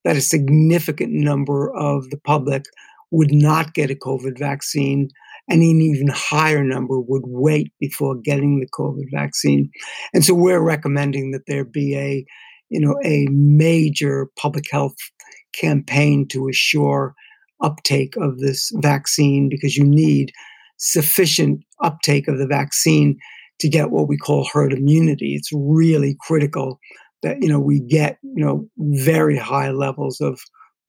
that 0.05 0.17
a 0.17 0.21
significant 0.21 1.13
number 1.13 1.75
of 1.77 2.11
the 2.11 2.19
public 2.19 2.65
would 3.11 3.33
not 3.33 3.75
get 3.75 3.91
a 3.91 3.95
COVID 3.95 4.39
vaccine, 4.39 5.09
and 5.49 5.63
an 5.63 5.81
even 5.81 6.09
higher 6.09 6.65
number 6.65 7.01
would 7.01 7.23
wait 7.27 7.73
before 7.79 8.17
getting 8.17 8.59
the 8.59 8.69
COVID 8.69 9.05
vaccine. 9.13 9.71
And 10.13 10.25
so 10.25 10.35
we're 10.35 10.63
recommending 10.63 11.31
that 11.31 11.47
there 11.47 11.65
be 11.65 11.97
a 11.97 12.25
you 12.71 12.81
know 12.81 12.97
a 13.05 13.27
major 13.31 14.29
public 14.37 14.65
health 14.71 14.97
campaign 15.55 16.27
to 16.29 16.49
assure 16.49 17.15
uptake 17.61 18.15
of 18.17 18.39
this 18.39 18.71
vaccine 18.77 19.49
because 19.49 19.77
you 19.77 19.85
need 19.85 20.33
sufficient 20.79 21.61
uptake 21.83 22.29
of 22.29 22.39
the 22.39 22.47
vaccine 22.47 23.19
to 23.59 23.69
get 23.69 23.91
what 23.91 24.09
we 24.09 24.17
call 24.17 24.49
herd 24.53 24.73
immunity. 24.73 25.35
It's 25.35 25.51
really 25.53 26.17
critical 26.21 26.79
that 27.23 27.43
you 27.43 27.49
know 27.49 27.61
we 27.61 27.81
get 27.81 28.19
you 28.23 28.45
know 28.45 28.69
very 28.79 29.37
high 29.37 29.71
levels 29.71 30.21
of 30.21 30.41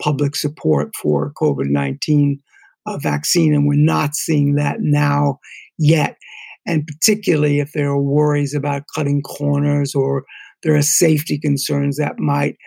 public 0.01 0.35
support 0.35 0.93
for 0.95 1.31
COVID 1.41 1.69
nineteen 1.69 2.39
uh, 2.85 2.97
vaccine, 2.97 3.53
and 3.53 3.67
we're 3.67 3.75
not 3.75 4.15
seeing 4.15 4.55
that 4.55 4.77
now 4.79 5.39
yet. 5.77 6.17
And 6.65 6.85
particularly 6.85 7.59
if 7.59 7.71
there 7.71 7.87
are 7.87 8.01
worries 8.01 8.53
about 8.53 8.83
cutting 8.93 9.21
corners 9.21 9.95
or 9.95 10.25
there 10.63 10.75
are 10.75 10.81
safety 10.81 11.39
concerns 11.39 11.95
that 11.95 12.19
might 12.19 12.57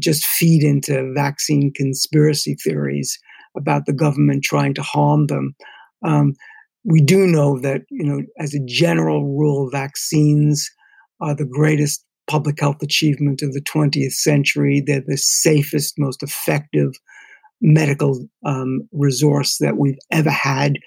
just 0.00 0.24
feed 0.24 0.62
into 0.62 1.12
vaccine 1.14 1.72
conspiracy 1.74 2.54
theories 2.54 3.18
about 3.56 3.86
the 3.86 3.92
government 3.92 4.44
trying 4.44 4.74
to 4.74 4.82
harm 4.82 5.26
them. 5.26 5.54
Um, 6.04 6.34
we 6.84 7.00
do 7.00 7.26
know 7.26 7.58
that, 7.60 7.82
you 7.90 8.04
know, 8.04 8.22
as 8.38 8.54
a 8.54 8.64
general 8.64 9.24
rule, 9.36 9.70
vaccines 9.70 10.70
are 11.20 11.34
the 11.34 11.44
greatest 11.44 12.04
public 12.26 12.60
health 12.60 12.82
achievement 12.82 13.42
of 13.42 13.52
the 13.52 13.60
20th 13.60 14.12
century. 14.12 14.82
They're 14.84 15.02
the 15.06 15.18
safest, 15.18 15.94
most 15.98 16.22
effective 16.22 16.92
medical 17.60 18.26
um, 18.46 18.88
resource 18.92 19.58
that 19.58 19.76
we've 19.76 19.98
ever 20.10 20.30
had 20.30 20.78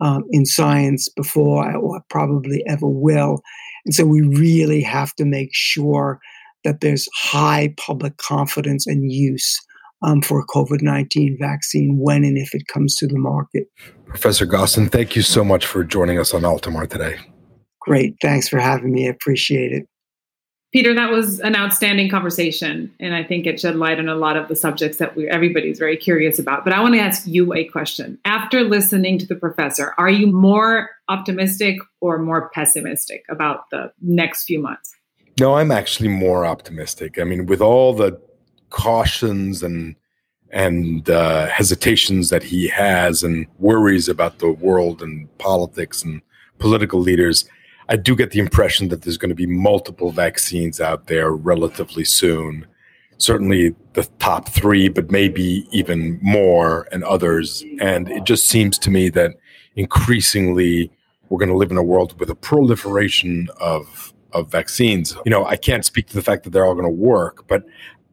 um, 0.00 0.24
in 0.30 0.46
science 0.46 1.08
before, 1.10 1.76
or 1.76 2.00
probably 2.08 2.64
ever 2.66 2.88
will. 2.88 3.42
And 3.84 3.94
so 3.94 4.06
we 4.06 4.22
really 4.22 4.82
have 4.82 5.14
to 5.16 5.24
make 5.24 5.50
sure 5.52 6.20
that 6.64 6.80
there's 6.80 7.08
high 7.14 7.74
public 7.76 8.16
confidence 8.16 8.86
and 8.86 9.10
use 9.10 9.58
um, 10.02 10.22
for 10.22 10.40
a 10.40 10.46
COVID 10.46 10.82
19 10.82 11.36
vaccine 11.40 11.98
when 11.98 12.24
and 12.24 12.38
if 12.38 12.54
it 12.54 12.66
comes 12.68 12.94
to 12.96 13.06
the 13.06 13.18
market. 13.18 13.66
Professor 14.06 14.46
Gostin, 14.46 14.88
thank 14.90 15.16
you 15.16 15.22
so 15.22 15.44
much 15.44 15.66
for 15.66 15.84
joining 15.84 16.18
us 16.18 16.34
on 16.34 16.42
Altamar 16.42 16.88
today. 16.88 17.18
Great. 17.80 18.14
Thanks 18.22 18.48
for 18.48 18.58
having 18.58 18.92
me. 18.92 19.06
I 19.06 19.10
appreciate 19.10 19.72
it. 19.72 19.86
Peter, 20.72 20.94
that 20.94 21.10
was 21.10 21.38
an 21.40 21.54
outstanding 21.54 22.08
conversation, 22.08 22.90
and 22.98 23.14
I 23.14 23.22
think 23.22 23.46
it 23.46 23.60
shed 23.60 23.76
light 23.76 23.98
on 23.98 24.08
a 24.08 24.14
lot 24.14 24.38
of 24.38 24.48
the 24.48 24.56
subjects 24.56 24.96
that 24.96 25.14
we, 25.14 25.28
everybody's 25.28 25.78
very 25.78 25.98
curious 25.98 26.38
about. 26.38 26.64
But 26.64 26.72
I 26.72 26.80
want 26.80 26.94
to 26.94 27.00
ask 27.00 27.26
you 27.26 27.52
a 27.52 27.64
question. 27.64 28.18
After 28.24 28.62
listening 28.62 29.18
to 29.18 29.26
the 29.26 29.34
professor, 29.34 29.92
are 29.98 30.08
you 30.08 30.28
more 30.28 30.88
optimistic 31.10 31.76
or 32.00 32.18
more 32.18 32.48
pessimistic 32.54 33.22
about 33.28 33.68
the 33.70 33.92
next 34.00 34.44
few 34.44 34.62
months? 34.62 34.94
No, 35.38 35.56
I'm 35.56 35.70
actually 35.70 36.08
more 36.08 36.46
optimistic. 36.46 37.18
I 37.18 37.24
mean, 37.24 37.44
with 37.44 37.60
all 37.60 37.92
the 37.92 38.18
cautions 38.72 39.62
and 39.62 39.94
and 40.50 41.08
uh, 41.08 41.46
hesitations 41.46 42.28
that 42.28 42.42
he 42.42 42.68
has 42.68 43.22
and 43.22 43.46
worries 43.58 44.06
about 44.08 44.38
the 44.38 44.52
world 44.52 45.00
and 45.00 45.26
politics 45.38 46.02
and 46.02 46.20
political 46.58 47.00
leaders, 47.00 47.46
I 47.88 47.96
do 47.96 48.14
get 48.14 48.32
the 48.32 48.38
impression 48.38 48.88
that 48.88 49.00
there's 49.00 49.16
going 49.16 49.30
to 49.30 49.34
be 49.34 49.46
multiple 49.46 50.10
vaccines 50.12 50.78
out 50.78 51.06
there 51.06 51.30
relatively 51.30 52.04
soon. 52.04 52.66
Certainly 53.16 53.74
the 53.94 54.06
top 54.18 54.50
three, 54.50 54.90
but 54.90 55.10
maybe 55.10 55.66
even 55.70 56.18
more 56.20 56.86
and 56.92 57.02
others. 57.04 57.64
And 57.80 58.10
it 58.10 58.24
just 58.24 58.44
seems 58.44 58.78
to 58.80 58.90
me 58.90 59.08
that 59.10 59.36
increasingly 59.76 60.90
we're 61.30 61.38
going 61.38 61.48
to 61.48 61.56
live 61.56 61.70
in 61.70 61.78
a 61.78 61.82
world 61.82 62.18
with 62.20 62.28
a 62.28 62.34
proliferation 62.34 63.48
of 63.58 64.12
of 64.32 64.50
vaccines. 64.50 65.14
You 65.24 65.30
know, 65.30 65.44
I 65.44 65.56
can't 65.56 65.84
speak 65.84 66.06
to 66.08 66.14
the 66.14 66.22
fact 66.22 66.44
that 66.44 66.50
they're 66.50 66.64
all 66.64 66.74
going 66.74 66.86
to 66.86 66.90
work, 66.90 67.46
but 67.48 67.64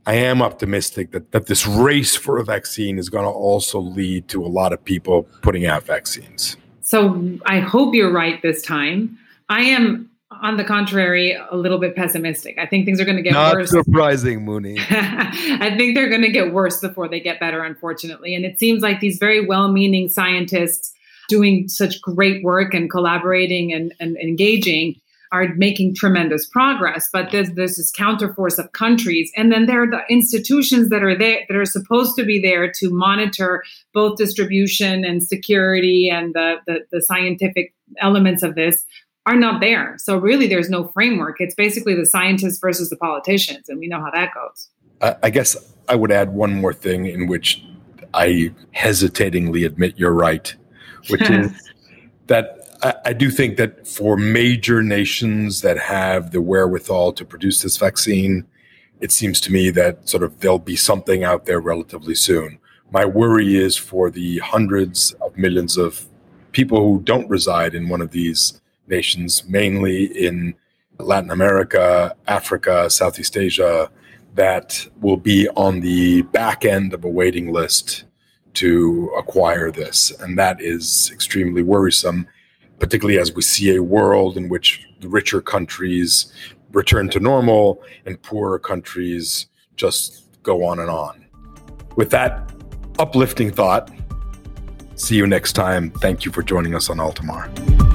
I 0.09 0.13
am 0.13 0.41
optimistic 0.41 1.11
that, 1.11 1.33
that 1.33 1.45
this 1.45 1.67
race 1.67 2.15
for 2.15 2.39
a 2.39 2.43
vaccine 2.43 2.97
is 2.97 3.09
going 3.09 3.25
to 3.25 3.29
also 3.29 3.79
lead 3.79 4.27
to 4.29 4.43
a 4.43 4.49
lot 4.49 4.73
of 4.73 4.83
people 4.83 5.27
putting 5.43 5.67
out 5.67 5.83
vaccines. 5.83 6.57
So 6.81 7.37
I 7.45 7.59
hope 7.59 7.93
you're 7.93 8.11
right 8.11 8.41
this 8.41 8.63
time. 8.63 9.19
I 9.49 9.61
am, 9.61 10.09
on 10.31 10.57
the 10.57 10.63
contrary, 10.63 11.37
a 11.51 11.55
little 11.55 11.77
bit 11.77 11.95
pessimistic. 11.95 12.57
I 12.57 12.65
think 12.65 12.87
things 12.87 12.99
are 12.99 13.05
going 13.05 13.17
to 13.17 13.21
get 13.21 13.35
worse. 13.35 13.43
Not 13.43 13.55
worse. 13.55 13.69
surprising, 13.69 14.45
Muni. 14.45 14.77
I 14.89 15.75
think 15.77 15.93
they're 15.93 16.09
going 16.09 16.23
to 16.23 16.31
get 16.31 16.53
worse 16.53 16.79
before 16.79 17.07
they 17.07 17.19
get 17.19 17.39
better, 17.39 17.63
unfortunately. 17.63 18.33
And 18.33 18.45
it 18.45 18.57
seems 18.57 18.81
like 18.81 19.01
these 19.01 19.19
very 19.19 19.45
well 19.45 19.71
meaning 19.71 20.09
scientists 20.09 20.91
doing 21.27 21.67
such 21.67 22.01
great 22.01 22.43
work 22.43 22.73
and 22.73 22.89
collaborating 22.89 23.71
and, 23.71 23.93
and 23.99 24.17
engaging 24.17 24.95
are 25.31 25.53
making 25.55 25.95
tremendous 25.95 26.45
progress, 26.45 27.09
but 27.13 27.31
there's, 27.31 27.51
there's 27.51 27.77
this 27.77 27.91
counterforce 27.91 28.57
of 28.57 28.71
countries, 28.71 29.31
and 29.35 29.51
then 29.51 29.65
there 29.67 29.83
are 29.83 29.89
the 29.89 30.01
institutions 30.09 30.89
that 30.89 31.03
are 31.03 31.17
there 31.17 31.41
that 31.47 31.55
are 31.55 31.65
supposed 31.65 32.15
to 32.15 32.23
be 32.23 32.41
there 32.41 32.71
to 32.71 32.89
monitor 32.89 33.63
both 33.93 34.17
distribution 34.17 35.05
and 35.05 35.23
security 35.23 36.09
and 36.09 36.33
the, 36.33 36.55
the, 36.65 36.79
the 36.91 37.01
scientific 37.01 37.73
elements 37.99 38.43
of 38.43 38.55
this 38.55 38.85
are 39.25 39.35
not 39.35 39.61
there. 39.61 39.95
So 39.99 40.17
really, 40.17 40.47
there's 40.47 40.69
no 40.69 40.87
framework. 40.87 41.37
It's 41.39 41.53
basically 41.53 41.93
the 41.93 42.05
scientists 42.05 42.59
versus 42.59 42.89
the 42.89 42.97
politicians, 42.97 43.69
and 43.69 43.79
we 43.79 43.87
know 43.87 43.99
how 43.99 44.11
that 44.11 44.33
goes. 44.33 44.69
I 45.23 45.29
guess 45.29 45.55
I 45.87 45.95
would 45.95 46.11
add 46.11 46.33
one 46.33 46.55
more 46.55 46.73
thing 46.73 47.05
in 47.05 47.27
which 47.27 47.63
I 48.13 48.51
hesitatingly 48.71 49.63
admit 49.63 49.97
you're 49.97 50.13
right, 50.13 50.53
which 51.09 51.21
is 51.29 51.51
that 52.27 52.58
I, 52.81 52.93
I 53.05 53.13
do 53.13 53.29
think 53.29 53.57
that 53.57 53.87
for 53.87 54.17
major 54.17 54.81
nations 54.81 55.61
that 55.61 55.77
have 55.77 56.31
the 56.31 56.41
wherewithal 56.41 57.13
to 57.13 57.25
produce 57.25 57.61
this 57.61 57.77
vaccine, 57.77 58.45
it 58.99 59.11
seems 59.11 59.39
to 59.41 59.51
me 59.51 59.69
that 59.71 60.07
sort 60.07 60.23
of 60.23 60.39
there'll 60.39 60.59
be 60.59 60.75
something 60.75 61.23
out 61.23 61.45
there 61.45 61.59
relatively 61.59 62.15
soon. 62.15 62.59
My 62.91 63.05
worry 63.05 63.55
is 63.55 63.77
for 63.77 64.09
the 64.09 64.39
hundreds 64.39 65.11
of 65.21 65.37
millions 65.37 65.77
of 65.77 66.07
people 66.51 66.79
who 66.79 67.01
don't 67.03 67.29
reside 67.29 67.75
in 67.75 67.89
one 67.89 68.01
of 68.01 68.11
these 68.11 68.59
nations, 68.87 69.43
mainly 69.47 70.05
in 70.05 70.55
Latin 70.97 71.29
America, 71.29 72.15
Africa, 72.27 72.89
Southeast 72.89 73.37
Asia, 73.37 73.89
that 74.35 74.87
will 74.99 75.17
be 75.17 75.47
on 75.49 75.79
the 75.81 76.23
back 76.23 76.65
end 76.65 76.93
of 76.93 77.03
a 77.03 77.09
waiting 77.09 77.51
list 77.51 78.05
to 78.55 79.11
acquire 79.17 79.71
this. 79.71 80.11
And 80.19 80.37
that 80.37 80.59
is 80.59 81.09
extremely 81.13 81.61
worrisome 81.61 82.27
particularly 82.79 83.19
as 83.19 83.33
we 83.33 83.41
see 83.41 83.75
a 83.75 83.83
world 83.83 84.37
in 84.37 84.49
which 84.49 84.85
the 85.01 85.07
richer 85.07 85.41
countries 85.41 86.33
return 86.71 87.09
to 87.09 87.19
normal 87.19 87.83
and 88.05 88.21
poorer 88.21 88.59
countries 88.59 89.47
just 89.75 90.25
go 90.43 90.65
on 90.65 90.79
and 90.79 90.89
on. 90.89 91.25
With 91.95 92.09
that 92.11 92.51
uplifting 92.97 93.51
thought, 93.51 93.91
see 94.95 95.15
you 95.15 95.27
next 95.27 95.53
time. 95.53 95.91
Thank 95.91 96.25
you 96.25 96.31
for 96.31 96.43
joining 96.43 96.75
us 96.75 96.89
on 96.89 96.99
Altamar. 96.99 97.88